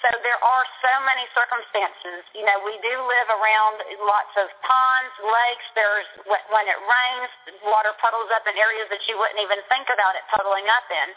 so 0.00 0.08
there 0.24 0.40
are 0.40 0.64
so 0.80 0.92
many 1.04 1.26
circumstances. 1.36 2.24
You 2.32 2.46
know, 2.46 2.56
we 2.64 2.78
do 2.80 2.94
live 2.94 3.28
around 3.28 3.82
lots 4.06 4.32
of 4.38 4.48
ponds, 4.62 5.14
lakes. 5.20 5.66
There's 5.74 6.08
when 6.24 6.66
it 6.70 6.78
rains, 6.86 7.30
water 7.66 7.92
puddles 7.98 8.30
up 8.32 8.46
in 8.46 8.54
areas 8.56 8.88
that 8.88 9.02
you 9.10 9.18
wouldn't 9.18 9.42
even 9.42 9.60
think 9.68 9.90
about 9.90 10.14
it 10.14 10.24
puddling 10.30 10.68
up 10.70 10.86
in. 10.88 11.08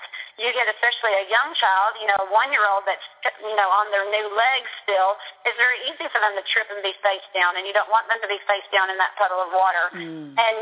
You 0.42 0.52
get 0.52 0.68
especially 0.68 1.16
a 1.16 1.26
young 1.32 1.56
child, 1.56 1.96
you 2.02 2.08
know, 2.12 2.20
a 2.20 2.30
one-year-old 2.32 2.84
that's 2.84 3.08
you 3.44 3.56
know 3.56 3.70
on 3.72 3.88
their 3.94 4.08
new 4.10 4.28
legs 4.34 4.70
still. 4.84 5.16
It's 5.48 5.56
very 5.56 5.80
easy 5.88 6.08
for 6.10 6.20
them 6.20 6.36
to 6.36 6.44
trip 6.50 6.68
and 6.72 6.82
be 6.82 6.96
face 7.06 7.26
down, 7.36 7.56
and 7.60 7.64
you 7.68 7.76
don't 7.76 7.90
want 7.92 8.10
them 8.12 8.20
to 8.20 8.30
be 8.32 8.40
face 8.50 8.68
down 8.74 8.90
in 8.90 8.98
that 8.98 9.16
puddle 9.16 9.40
of 9.40 9.54
water. 9.54 9.92
Mm. 9.94 10.34
And 10.36 10.56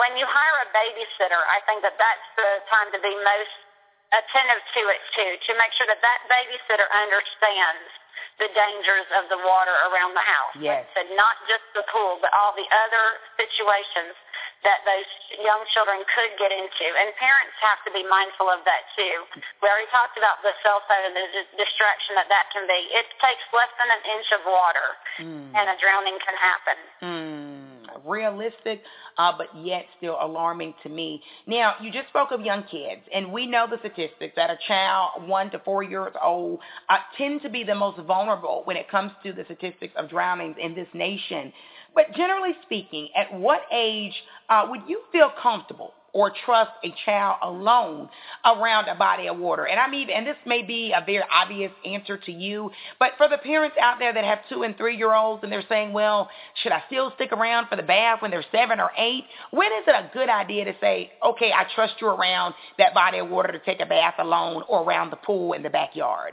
when 0.00 0.16
you 0.16 0.24
hire 0.24 0.56
a 0.64 0.68
babysitter, 0.72 1.38
I 1.50 1.60
think 1.66 1.82
that 1.82 1.98
that's 2.00 2.28
the 2.38 2.50
time 2.70 2.88
to 2.94 2.98
be 3.02 3.12
most 3.22 3.65
attentive 4.14 4.62
to 4.76 4.82
it 4.90 5.02
too, 5.14 5.30
to 5.48 5.50
make 5.58 5.72
sure 5.74 5.88
that 5.90 6.02
that 6.02 6.20
babysitter 6.30 6.86
understands 6.94 7.90
the 8.36 8.52
dangers 8.52 9.08
of 9.16 9.32
the 9.32 9.40
water 9.48 9.72
around 9.88 10.12
the 10.12 10.24
house. 10.24 10.56
Yes. 10.60 10.84
Like 10.84 10.92
said, 10.92 11.08
not 11.16 11.40
just 11.48 11.64
the 11.72 11.84
pool, 11.88 12.20
but 12.20 12.28
all 12.36 12.52
the 12.52 12.68
other 12.68 13.04
situations 13.40 14.12
that 14.60 14.84
those 14.84 15.08
young 15.40 15.64
children 15.72 16.04
could 16.04 16.36
get 16.36 16.52
into. 16.52 16.84
And 16.84 17.12
parents 17.16 17.56
have 17.64 17.80
to 17.88 17.90
be 17.96 18.04
mindful 18.04 18.52
of 18.52 18.60
that 18.68 18.84
too. 18.92 19.24
We 19.64 19.72
already 19.72 19.88
talked 19.88 20.20
about 20.20 20.44
the 20.44 20.52
cell 20.60 20.84
phone 20.84 21.04
and 21.12 21.16
the 21.16 21.26
distraction 21.56 22.16
that 22.20 22.28
that 22.28 22.52
can 22.52 22.68
be. 22.68 22.76
It 22.92 23.08
takes 23.24 23.44
less 23.56 23.72
than 23.80 23.88
an 23.88 24.02
inch 24.04 24.28
of 24.36 24.42
water 24.44 24.88
mm. 25.16 25.48
and 25.56 25.66
a 25.72 25.76
drowning 25.80 26.20
can 26.20 26.36
happen. 26.36 26.78
Mm 27.00 27.55
realistic, 28.04 28.82
uh, 29.18 29.32
but 29.36 29.48
yet 29.56 29.86
still 29.96 30.16
alarming 30.20 30.74
to 30.82 30.88
me. 30.88 31.22
Now, 31.46 31.74
you 31.80 31.90
just 31.90 32.08
spoke 32.08 32.30
of 32.32 32.40
young 32.40 32.64
kids, 32.64 33.02
and 33.14 33.32
we 33.32 33.46
know 33.46 33.66
the 33.68 33.78
statistics 33.78 34.34
that 34.36 34.50
a 34.50 34.58
child 34.66 35.26
one 35.26 35.50
to 35.50 35.58
four 35.60 35.82
years 35.82 36.12
old 36.22 36.60
uh, 36.88 36.98
tend 37.16 37.42
to 37.42 37.48
be 37.48 37.64
the 37.64 37.74
most 37.74 38.00
vulnerable 38.00 38.62
when 38.64 38.76
it 38.76 38.90
comes 38.90 39.12
to 39.22 39.32
the 39.32 39.44
statistics 39.44 39.94
of 39.96 40.10
drownings 40.10 40.56
in 40.60 40.74
this 40.74 40.88
nation. 40.94 41.52
But 41.94 42.12
generally 42.14 42.52
speaking, 42.62 43.08
at 43.16 43.32
what 43.32 43.62
age 43.72 44.12
uh, 44.50 44.66
would 44.68 44.82
you 44.86 45.00
feel 45.12 45.30
comfortable 45.42 45.94
or 46.16 46.32
trust 46.46 46.70
a 46.82 46.88
child 47.04 47.36
alone 47.42 48.08
around 48.42 48.88
a 48.88 48.94
body 48.94 49.28
of 49.28 49.36
water. 49.36 49.66
And 49.68 49.78
I'm 49.78 49.92
even, 49.92 50.14
and 50.16 50.26
this 50.26 50.40
may 50.46 50.62
be 50.62 50.94
a 50.96 51.04
very 51.04 51.22
obvious 51.30 51.70
answer 51.84 52.16
to 52.16 52.32
you, 52.32 52.70
but 52.98 53.10
for 53.18 53.28
the 53.28 53.36
parents 53.36 53.76
out 53.78 53.98
there 53.98 54.14
that 54.14 54.24
have 54.24 54.38
two 54.48 54.62
and 54.62 54.74
three 54.78 54.96
year 54.96 55.12
olds 55.12 55.44
and 55.44 55.52
they're 55.52 55.68
saying, 55.68 55.92
well, 55.92 56.30
should 56.62 56.72
I 56.72 56.82
still 56.86 57.12
stick 57.16 57.32
around 57.32 57.68
for 57.68 57.76
the 57.76 57.82
bath 57.82 58.22
when 58.22 58.30
they're 58.30 58.48
seven 58.50 58.80
or 58.80 58.92
eight? 58.96 59.24
When 59.50 59.66
is 59.66 59.84
it 59.86 59.92
a 59.92 60.08
good 60.14 60.30
idea 60.30 60.64
to 60.64 60.72
say, 60.80 61.12
okay, 61.22 61.52
I 61.52 61.68
trust 61.74 62.00
you 62.00 62.08
around 62.08 62.54
that 62.78 62.94
body 62.94 63.18
of 63.18 63.28
water 63.28 63.52
to 63.52 63.60
take 63.60 63.80
a 63.80 63.86
bath 63.86 64.14
alone 64.18 64.64
or 64.70 64.84
around 64.84 65.10
the 65.10 65.20
pool 65.20 65.52
in 65.52 65.62
the 65.62 65.68
backyard? 65.68 66.32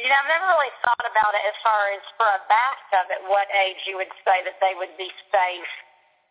You 0.00 0.08
know, 0.08 0.16
I've 0.16 0.32
never 0.32 0.56
really 0.56 0.72
thought 0.80 1.04
about 1.04 1.36
it 1.36 1.44
as 1.44 1.56
far 1.60 1.92
as 1.92 2.00
for 2.16 2.24
a 2.24 2.40
bathtub 2.48 3.12
at 3.12 3.28
what 3.28 3.44
age 3.52 3.84
you 3.84 4.00
would 4.00 4.12
say 4.24 4.40
that 4.48 4.56
they 4.64 4.72
would 4.72 4.96
be 4.96 5.12
safe. 5.28 5.72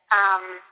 Um, 0.10 0.66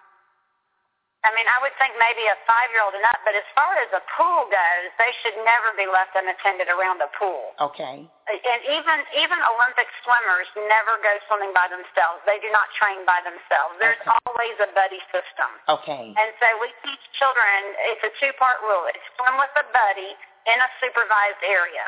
I 1.23 1.31
mean, 1.31 1.47
I 1.47 1.55
would 1.63 1.71
think 1.79 1.95
maybe 1.95 2.27
a 2.27 2.35
five-year-old 2.43 2.99
and 2.99 3.07
up, 3.07 3.23
but 3.23 3.31
as 3.31 3.47
far 3.55 3.79
as 3.79 3.87
a 3.95 4.03
pool 4.11 4.43
goes, 4.51 4.91
they 4.99 5.15
should 5.23 5.39
never 5.47 5.71
be 5.79 5.87
left 5.87 6.11
unattended 6.19 6.67
around 6.67 6.99
a 6.99 7.07
pool. 7.15 7.55
Okay. 7.63 8.03
And 8.03 8.61
even 8.67 8.97
even 9.15 9.39
Olympic 9.55 9.87
swimmers 10.03 10.51
never 10.67 10.99
go 10.99 11.15
swimming 11.31 11.55
by 11.55 11.71
themselves. 11.71 12.19
They 12.27 12.43
do 12.43 12.51
not 12.51 12.67
train 12.75 13.07
by 13.07 13.23
themselves. 13.23 13.79
There's 13.79 13.99
okay. 14.03 14.19
always 14.27 14.55
a 14.59 14.69
buddy 14.75 14.99
system. 15.15 15.47
Okay. 15.71 16.11
And 16.11 16.29
so 16.43 16.47
we 16.59 16.71
teach 16.83 17.03
children. 17.15 17.71
It's 17.95 18.03
a 18.03 18.11
two-part 18.19 18.59
rule. 18.63 18.83
It's 18.91 19.03
swim 19.15 19.39
with 19.39 19.51
a 19.55 19.67
buddy 19.71 20.11
in 20.47 20.57
a 20.59 20.69
supervised 20.83 21.43
area. 21.43 21.87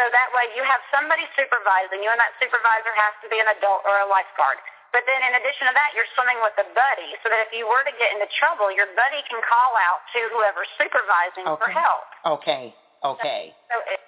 So 0.00 0.08
that 0.08 0.32
way 0.32 0.48
you 0.56 0.64
have 0.64 0.80
somebody 0.88 1.28
supervising 1.36 2.00
you, 2.00 2.08
and 2.08 2.16
that 2.16 2.32
supervisor 2.40 2.92
has 2.96 3.12
to 3.20 3.28
be 3.28 3.36
an 3.36 3.52
adult 3.52 3.84
or 3.84 4.00
a 4.00 4.08
lifeguard. 4.08 4.56
But 4.92 5.08
then 5.08 5.24
in 5.24 5.32
addition 5.40 5.66
to 5.66 5.74
that, 5.74 5.96
you're 5.96 6.08
swimming 6.12 6.36
with 6.44 6.52
a 6.60 6.68
buddy 6.76 7.16
so 7.24 7.32
that 7.32 7.40
if 7.48 7.50
you 7.56 7.64
were 7.64 7.80
to 7.80 7.94
get 7.96 8.12
into 8.12 8.28
trouble, 8.36 8.68
your 8.68 8.92
buddy 8.92 9.24
can 9.24 9.40
call 9.40 9.72
out 9.80 10.04
to 10.12 10.20
whoever's 10.36 10.68
supervising 10.76 11.48
okay. 11.48 11.56
for 11.56 11.68
help. 11.72 12.04
Okay. 12.38 12.76
Okay. 13.00 13.56
So, 13.72 13.74
so 13.74 13.76
it, 13.88 14.00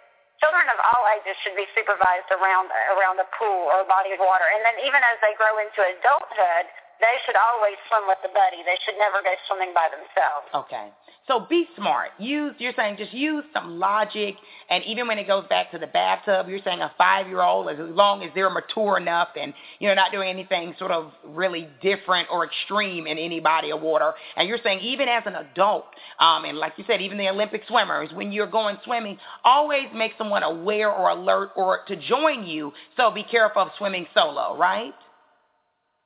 children 0.45 0.69
of 0.69 0.79
all 0.85 1.09
ages 1.17 1.35
should 1.41 1.57
be 1.57 1.65
supervised 1.73 2.29
around 2.31 2.69
around 2.95 3.17
a 3.17 3.27
pool 3.33 3.73
or 3.73 3.81
a 3.83 3.89
body 3.89 4.13
of 4.13 4.21
water. 4.21 4.45
And 4.45 4.61
then 4.61 4.77
even 4.85 5.01
as 5.01 5.17
they 5.25 5.33
grow 5.41 5.57
into 5.57 5.81
adulthood, 5.81 6.69
they 7.01 7.17
should 7.27 7.37
always 7.37 7.77
swim 7.89 8.07
with 8.07 8.19
a 8.25 8.33
buddy. 8.33 8.63
They 8.65 8.79
should 8.85 8.99
never 8.99 9.23
go 9.23 9.35
swimming 9.49 9.75
by 9.75 9.89
themselves. 9.91 10.47
Okay. 10.55 10.91
So 11.27 11.47
be 11.49 11.67
smart. 11.77 12.11
Use 12.19 12.55
you're 12.59 12.75
saying 12.77 12.97
just 12.99 13.15
use 13.15 13.45
some 13.55 13.79
logic 13.79 14.35
and 14.69 14.85
even 14.85 15.09
when 15.09 15.19
it 15.19 15.27
goes 15.27 15.45
back 15.49 15.71
to 15.71 15.79
the 15.79 15.87
bathtub, 15.87 16.49
you're 16.49 16.61
saying 16.63 16.81
a 16.81 16.93
five 16.99 17.29
year 17.29 17.41
old 17.41 17.69
as 17.71 17.79
long 17.79 18.23
as 18.23 18.31
they're 18.35 18.51
mature 18.51 18.99
enough 18.99 19.29
and 19.41 19.55
you 19.79 19.89
know 19.89 19.95
not 19.95 20.13
doing 20.13 20.29
anything 20.29 20.75
sort 20.79 20.91
of 20.91 21.13
really 21.25 21.67
different 21.81 22.29
or 22.31 22.45
extreme 22.45 23.07
in 23.07 23.17
any 23.17 23.41
body 23.41 23.73
of 23.73 23.81
water. 23.81 24.13
And 24.37 24.47
you're 24.49 24.59
saying 24.63 24.81
even 24.81 25.09
as 25.09 25.23
an 25.25 25.35
adult, 25.35 25.87
um, 26.21 26.45
and 26.45 26.59
like 26.59 26.75
you 26.77 26.85
said, 26.87 27.01
even 27.01 27.17
the 27.17 27.29
Olympic 27.29 27.63
swimmers, 27.69 28.11
when 28.13 28.31
you're 28.31 28.47
going 28.47 28.77
swimming, 28.85 29.19
always 29.45 29.87
make 29.95 30.13
someone 30.19 30.43
aware 30.43 30.91
or 30.91 31.09
alert 31.09 31.51
or 31.57 31.81
to 31.89 31.97
join 31.97 32.45
you. 32.47 32.73
So 32.99 33.11
be 33.11 33.25
careful 33.25 33.63
of 33.63 33.69
swimming 33.79 34.07
solo, 34.15 34.59
right? 34.59 34.93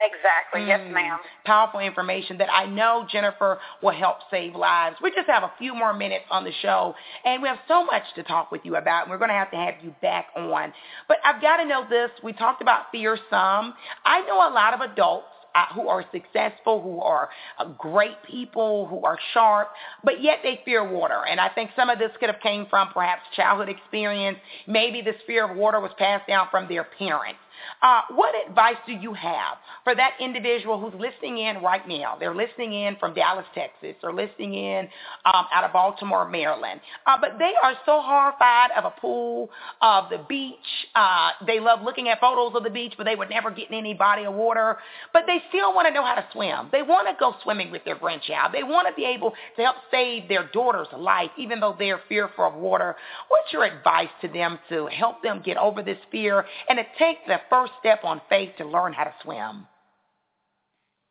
Exactly. 0.00 0.60
Mm. 0.60 0.68
Yes, 0.68 0.80
ma'am. 0.92 1.18
Powerful 1.44 1.80
information 1.80 2.38
that 2.38 2.48
I 2.52 2.66
know 2.66 3.06
Jennifer 3.10 3.58
will 3.82 3.92
help 3.92 4.18
save 4.30 4.54
lives. 4.54 4.96
We 5.02 5.10
just 5.10 5.28
have 5.28 5.42
a 5.42 5.52
few 5.58 5.74
more 5.74 5.92
minutes 5.92 6.24
on 6.30 6.44
the 6.44 6.52
show, 6.62 6.94
and 7.24 7.42
we 7.42 7.48
have 7.48 7.58
so 7.66 7.84
much 7.84 8.04
to 8.14 8.22
talk 8.22 8.52
with 8.52 8.60
you 8.64 8.76
about. 8.76 9.02
And 9.02 9.10
we're 9.10 9.18
going 9.18 9.30
to 9.30 9.34
have 9.34 9.50
to 9.50 9.56
have 9.56 9.74
you 9.82 9.94
back 10.00 10.26
on. 10.36 10.72
But 11.08 11.18
I've 11.24 11.42
got 11.42 11.56
to 11.58 11.64
know 11.66 11.84
this. 11.88 12.10
We 12.22 12.32
talked 12.32 12.62
about 12.62 12.92
fear 12.92 13.18
some. 13.28 13.74
I 14.04 14.20
know 14.26 14.36
a 14.48 14.52
lot 14.52 14.72
of 14.74 14.80
adults 14.80 15.26
uh, 15.54 15.64
who 15.74 15.88
are 15.88 16.04
successful, 16.12 16.80
who 16.80 17.00
are 17.00 17.30
uh, 17.58 17.64
great 17.76 18.22
people, 18.30 18.86
who 18.86 19.02
are 19.02 19.18
sharp, 19.34 19.70
but 20.04 20.22
yet 20.22 20.38
they 20.44 20.60
fear 20.64 20.88
water. 20.88 21.22
And 21.28 21.40
I 21.40 21.48
think 21.48 21.70
some 21.74 21.90
of 21.90 21.98
this 21.98 22.10
could 22.20 22.28
have 22.28 22.40
came 22.40 22.66
from 22.70 22.88
perhaps 22.92 23.22
childhood 23.34 23.68
experience. 23.68 24.38
Maybe 24.68 25.02
this 25.02 25.16
fear 25.26 25.50
of 25.50 25.56
water 25.56 25.80
was 25.80 25.90
passed 25.98 26.28
down 26.28 26.46
from 26.52 26.68
their 26.68 26.84
parents. 26.84 27.40
Uh, 27.82 28.02
what 28.14 28.34
advice 28.48 28.76
do 28.86 28.92
you 28.92 29.12
have 29.14 29.58
for 29.84 29.94
that 29.94 30.12
individual 30.20 30.80
who's 30.80 30.98
listening 30.98 31.38
in 31.38 31.62
right 31.62 31.86
now? 31.86 32.16
They're 32.18 32.34
listening 32.34 32.72
in 32.72 32.96
from 32.96 33.14
Dallas, 33.14 33.46
Texas, 33.54 33.94
or 34.02 34.12
listening 34.12 34.54
in 34.54 34.88
um, 35.24 35.46
out 35.52 35.64
of 35.64 35.72
Baltimore, 35.72 36.28
Maryland. 36.28 36.80
Uh, 37.06 37.16
but 37.20 37.38
they 37.38 37.52
are 37.62 37.74
so 37.86 38.00
horrified 38.00 38.70
of 38.76 38.84
a 38.84 39.00
pool, 39.00 39.50
of 39.82 40.10
the 40.10 40.24
beach. 40.28 40.56
Uh, 40.94 41.30
they 41.46 41.60
love 41.60 41.80
looking 41.82 42.08
at 42.08 42.20
photos 42.20 42.52
of 42.54 42.64
the 42.64 42.70
beach, 42.70 42.94
but 42.96 43.04
they 43.04 43.16
would 43.16 43.30
never 43.30 43.50
get 43.50 43.68
in 43.68 43.74
any 43.74 43.94
body 43.94 44.24
of 44.24 44.34
water. 44.34 44.76
But 45.12 45.24
they 45.26 45.42
still 45.48 45.74
want 45.74 45.86
to 45.88 45.94
know 45.94 46.04
how 46.04 46.14
to 46.14 46.26
swim. 46.32 46.68
They 46.72 46.82
want 46.82 47.06
to 47.08 47.14
go 47.18 47.34
swimming 47.42 47.70
with 47.70 47.84
their 47.84 47.96
grandchild. 47.96 48.52
They 48.52 48.62
want 48.62 48.88
to 48.88 48.94
be 48.94 49.04
able 49.04 49.32
to 49.56 49.62
help 49.62 49.76
save 49.90 50.28
their 50.28 50.48
daughter's 50.52 50.88
life, 50.96 51.30
even 51.38 51.60
though 51.60 51.76
they're 51.78 52.00
fearful 52.08 52.46
of 52.46 52.54
water. 52.54 52.96
What's 53.28 53.52
your 53.52 53.64
advice 53.64 54.08
to 54.22 54.28
them 54.28 54.58
to 54.68 54.86
help 54.86 55.22
them 55.22 55.42
get 55.44 55.56
over 55.56 55.82
this 55.82 55.98
fear 56.10 56.44
and 56.68 56.78
to 56.78 56.84
take 56.98 57.26
the 57.26 57.38
first 57.50 57.72
step 57.80 58.04
on 58.04 58.20
faith 58.28 58.56
to 58.58 58.64
learn 58.64 58.92
how 58.92 59.04
to 59.04 59.14
swim? 59.22 59.66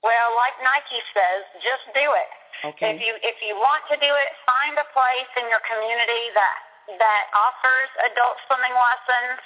Well, 0.06 0.30
like 0.38 0.56
Nike 0.62 1.02
says, 1.12 1.42
just 1.60 1.86
do 1.92 2.06
it. 2.06 2.32
Okay. 2.74 2.96
If 2.96 2.98
you 3.04 3.14
if 3.22 3.38
you 3.44 3.54
want 3.58 3.86
to 3.92 3.98
do 4.00 4.08
it, 4.08 4.30
find 4.46 4.74
a 4.78 4.88
place 4.96 5.32
in 5.38 5.46
your 5.52 5.62
community 5.68 6.32
that 6.34 6.58
that 6.96 7.26
offers 7.36 7.90
adult 8.14 8.40
swimming 8.48 8.74
lessons. 8.74 9.42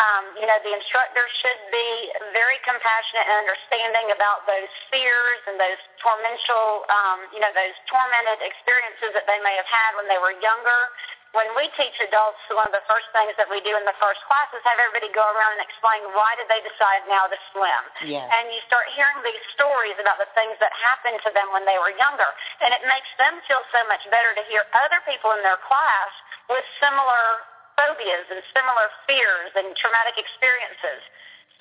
Um, 0.00 0.32
you 0.40 0.48
know, 0.48 0.56
the 0.64 0.72
instructor 0.72 1.28
should 1.44 1.60
be 1.68 1.88
very 2.32 2.56
compassionate 2.64 3.28
and 3.28 3.44
understanding 3.44 4.08
about 4.16 4.48
those 4.48 4.72
fears 4.88 5.40
and 5.44 5.60
those 5.60 5.76
tormental, 6.00 6.88
um, 6.88 7.28
you 7.36 7.40
know, 7.40 7.52
those 7.52 7.76
tormented 7.84 8.40
experiences 8.40 9.12
that 9.12 9.28
they 9.28 9.36
may 9.44 9.52
have 9.60 9.68
had 9.68 10.00
when 10.00 10.08
they 10.08 10.16
were 10.16 10.32
younger 10.40 10.88
when 11.30 11.46
we 11.54 11.70
teach 11.78 11.94
adults, 12.02 12.42
one 12.50 12.66
of 12.66 12.74
the 12.74 12.82
first 12.90 13.06
things 13.14 13.30
that 13.38 13.46
we 13.46 13.62
do 13.62 13.70
in 13.78 13.86
the 13.86 13.94
first 14.02 14.18
class 14.26 14.50
is 14.50 14.58
have 14.66 14.82
everybody 14.82 15.06
go 15.14 15.22
around 15.22 15.54
and 15.54 15.62
explain 15.62 16.02
why 16.10 16.34
did 16.34 16.50
they 16.50 16.58
decide 16.66 17.06
now 17.06 17.30
to 17.30 17.38
swim. 17.54 17.82
Yes. 18.02 18.26
And 18.26 18.50
you 18.50 18.58
start 18.66 18.90
hearing 18.98 19.22
these 19.22 19.44
stories 19.54 19.94
about 20.02 20.18
the 20.18 20.26
things 20.34 20.58
that 20.58 20.74
happened 20.74 21.22
to 21.22 21.30
them 21.30 21.46
when 21.54 21.62
they 21.70 21.78
were 21.78 21.94
younger. 21.94 22.26
And 22.58 22.74
it 22.74 22.82
makes 22.90 23.10
them 23.14 23.38
feel 23.46 23.62
so 23.70 23.80
much 23.86 24.02
better 24.10 24.34
to 24.34 24.42
hear 24.50 24.66
other 24.74 24.98
people 25.06 25.30
in 25.38 25.46
their 25.46 25.58
class 25.62 26.10
with 26.50 26.66
similar 26.82 27.46
phobias 27.78 28.26
and 28.34 28.42
similar 28.50 28.90
fears 29.06 29.54
and 29.54 29.70
traumatic 29.78 30.18
experiences. 30.18 31.00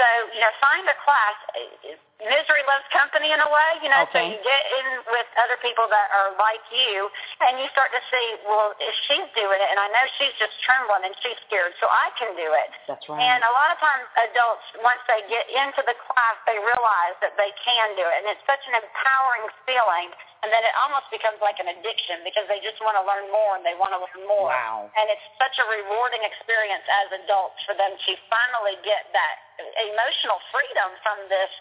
So, 0.02 0.08
you 0.34 0.42
know, 0.42 0.50
find 0.58 0.90
a 0.90 0.98
class. 1.06 1.38
Misery 2.20 2.64
loves 2.68 2.84
company 2.92 3.32
in 3.32 3.40
a 3.40 3.48
way, 3.48 3.72
you 3.80 3.88
know, 3.88 4.04
okay. 4.04 4.12
so 4.12 4.20
you 4.28 4.40
get 4.44 4.64
in 4.76 4.88
with 5.08 5.30
other 5.40 5.56
people 5.64 5.88
that 5.88 6.12
are 6.12 6.36
like 6.36 6.60
you 6.68 7.08
and 7.48 7.64
you 7.64 7.68
start 7.72 7.96
to 7.96 8.02
see, 8.12 8.28
well, 8.44 8.76
if 8.76 8.92
she's 9.08 9.30
doing 9.40 9.56
it 9.56 9.70
and 9.72 9.80
I 9.80 9.88
know 9.88 10.04
she's 10.20 10.36
just 10.36 10.52
trembling 10.68 11.08
and 11.08 11.16
she's 11.24 11.40
scared, 11.48 11.72
so 11.80 11.88
I 11.88 12.12
can 12.20 12.36
do 12.36 12.44
it. 12.44 12.70
That's 12.92 13.08
right. 13.08 13.24
And 13.24 13.40
a 13.40 13.54
lot 13.56 13.72
of 13.72 13.80
times 13.80 14.04
adults, 14.32 14.68
once 14.84 15.00
they 15.08 15.24
get 15.32 15.48
into 15.48 15.80
the 15.88 15.96
class, 15.96 16.36
they 16.44 16.60
realize 16.60 17.16
that 17.24 17.40
they 17.40 17.56
can 17.64 17.96
do 17.96 18.04
it. 18.04 18.16
And 18.20 18.36
it's 18.36 18.44
such 18.44 18.68
an 18.68 18.76
empowering 18.76 19.48
feeling 19.64 20.12
and 20.40 20.52
then 20.56 20.64
it 20.64 20.72
almost 20.80 21.12
becomes 21.12 21.36
like 21.44 21.60
an 21.60 21.68
addiction 21.68 22.24
because 22.24 22.48
they 22.48 22.64
just 22.64 22.80
want 22.80 22.96
to 22.96 23.04
learn 23.04 23.28
more 23.28 23.60
and 23.60 23.64
they 23.68 23.76
want 23.76 23.92
to 23.92 24.00
learn 24.00 24.24
more. 24.24 24.52
Wow. 24.52 24.88
And 24.96 25.12
it's 25.12 25.26
such 25.36 25.60
a 25.60 25.66
rewarding 25.68 26.24
experience 26.24 26.84
as 26.88 27.12
adults 27.24 27.60
for 27.68 27.76
them 27.76 27.92
to 27.92 28.12
finally 28.32 28.80
get 28.88 29.12
that 29.12 29.36
emotional 29.92 30.40
freedom 30.56 30.96
from 31.04 31.20
this 31.28 31.52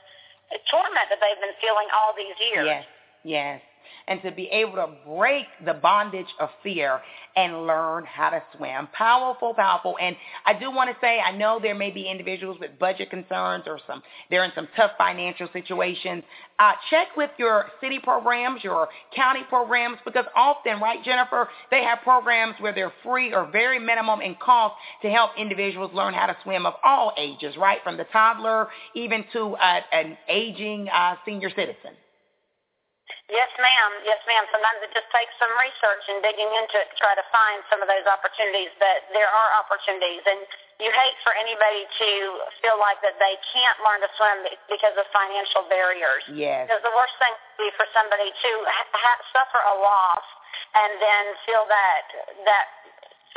torment 0.71 1.07
that 1.13 1.21
they've 1.21 1.41
been 1.41 1.57
feeling 1.61 1.89
all 1.93 2.13
these 2.17 2.37
years. 2.41 2.67
Yes, 2.67 2.85
yes 3.25 3.61
and 4.09 4.23
to 4.23 4.33
be 4.33 4.47
able 4.47 4.73
to 4.73 4.89
break 5.07 5.47
the 5.65 5.75
bondage 5.75 6.27
of 6.41 6.49
fear 6.63 7.01
and 7.37 7.67
learn 7.67 8.05
how 8.05 8.31
to 8.31 8.43
swim. 8.57 8.89
Powerful, 8.93 9.55
powerful. 9.55 9.97
And 10.01 10.17
I 10.45 10.59
do 10.59 10.71
want 10.71 10.91
to 10.91 10.97
say, 11.01 11.21
I 11.21 11.37
know 11.37 11.61
there 11.63 11.75
may 11.75 11.91
be 11.91 12.09
individuals 12.09 12.59
with 12.61 12.79
budget 12.81 13.11
concerns 13.11 13.65
or 13.67 13.79
some, 13.87 14.03
they're 14.31 14.45
in 14.45 14.53
some 14.55 14.67
tough 14.75 14.93
financial 14.99 15.49
situations. 15.53 16.25
Uh, 16.59 16.73
check 16.91 17.09
with 17.17 17.31
your 17.39 17.67
city 17.81 18.01
programs, 18.03 18.65
your 18.65 18.89
county 19.15 19.43
programs, 19.49 19.99
because 20.05 20.25
often, 20.35 20.81
right, 20.81 21.05
Jennifer, 21.05 21.49
they 21.71 21.85
have 21.85 21.99
programs 22.03 22.55
where 22.59 22.75
they're 22.75 22.93
free 23.05 23.33
or 23.33 23.49
very 23.51 23.79
minimum 23.79 24.21
in 24.21 24.35
cost 24.43 24.75
to 25.03 25.11
help 25.11 25.31
individuals 25.39 25.93
learn 25.95 26.15
how 26.15 26.27
to 26.27 26.37
swim 26.43 26.67
of 26.67 26.75
all 26.85 27.13
ages, 27.17 27.57
right, 27.57 27.79
from 27.85 27.97
the 27.97 28.05
toddler 28.13 28.69
even 28.95 29.25
to 29.33 29.55
uh, 29.57 29.81
an 29.93 30.17
aging 30.29 30.89
uh, 30.89 31.15
senior 31.25 31.51
citizen. 31.51 31.93
Yes, 33.29 33.53
ma'am. 33.61 33.91
Yes, 34.09 34.21
ma'am. 34.25 34.49
Sometimes 34.49 34.81
it 34.81 34.93
just 34.97 35.09
takes 35.13 35.33
some 35.37 35.53
research 35.61 36.05
and 36.09 36.25
digging 36.25 36.49
into 36.49 36.81
it 36.81 36.89
to 36.93 36.97
try 36.97 37.13
to 37.13 37.25
find 37.29 37.61
some 37.69 37.85
of 37.85 37.89
those 37.89 38.09
opportunities. 38.09 38.73
But 38.81 39.05
there 39.13 39.29
are 39.29 39.51
opportunities, 39.61 40.25
and 40.25 40.41
you 40.81 40.89
hate 40.89 41.17
for 41.21 41.37
anybody 41.37 41.85
to 41.85 42.11
feel 42.65 42.81
like 42.81 43.01
that 43.05 43.21
they 43.21 43.37
can't 43.53 43.79
learn 43.85 44.01
to 44.01 44.11
swim 44.17 44.49
because 44.73 44.97
of 44.97 45.05
financial 45.13 45.69
barriers. 45.69 46.25
Yes. 46.33 46.69
Because 46.69 46.81
the 46.85 46.95
worst 46.97 47.17
thing 47.21 47.33
would 47.33 47.69
be 47.69 47.71
for 47.77 47.85
somebody 47.93 48.33
to 48.33 48.51
ha- 48.65 48.91
ha- 48.97 49.23
suffer 49.37 49.61
a 49.61 49.75
loss 49.77 50.27
and 50.73 50.97
then 50.97 51.25
feel 51.45 51.69
that 51.69 52.05
that 52.49 52.67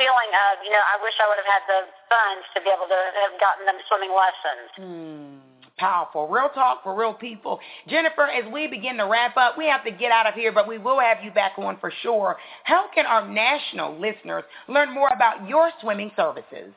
feeling 0.00 0.32
of, 0.48 0.64
you 0.64 0.72
know, 0.72 0.80
I 0.80 0.96
wish 1.04 1.12
I 1.20 1.28
would 1.28 1.36
have 1.36 1.52
had 1.52 1.64
the 1.68 1.80
funds 2.08 2.48
to 2.56 2.64
be 2.64 2.72
able 2.72 2.88
to 2.88 3.00
have 3.28 3.36
gotten 3.36 3.68
them 3.68 3.76
swimming 3.92 4.16
lessons. 4.16 4.68
Hmm 4.80 5.52
powerful. 5.78 6.28
Real 6.28 6.50
talk 6.54 6.82
for 6.82 6.94
real 6.94 7.14
people. 7.14 7.58
Jennifer, 7.88 8.26
as 8.26 8.50
we 8.52 8.66
begin 8.66 8.96
to 8.98 9.06
wrap 9.06 9.36
up, 9.36 9.56
we 9.56 9.66
have 9.66 9.84
to 9.84 9.90
get 9.90 10.12
out 10.12 10.26
of 10.26 10.34
here, 10.34 10.52
but 10.52 10.68
we 10.68 10.78
will 10.78 11.00
have 11.00 11.24
you 11.24 11.30
back 11.30 11.52
on 11.58 11.78
for 11.78 11.92
sure. 12.02 12.36
How 12.64 12.86
can 12.94 13.06
our 13.06 13.26
national 13.26 13.98
listeners 13.98 14.44
learn 14.68 14.92
more 14.92 15.08
about 15.08 15.48
your 15.48 15.70
swimming 15.80 16.10
services? 16.16 16.72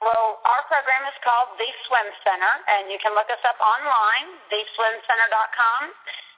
Well, 0.00 0.40
our 0.44 0.62
program 0.68 1.08
is 1.08 1.16
called 1.24 1.56
The 1.56 1.72
Swim 1.88 2.08
Center, 2.20 2.52
and 2.68 2.92
you 2.92 3.00
can 3.00 3.16
look 3.16 3.32
us 3.32 3.40
up 3.48 3.56
online, 3.64 4.36
theswimcenter.com. 4.52 5.88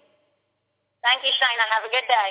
Thank 1.03 1.23
you, 1.27 1.35
Shana. 1.35 1.67
Have 1.75 1.83
a 1.83 1.91
good 1.91 2.07
day. 2.07 2.31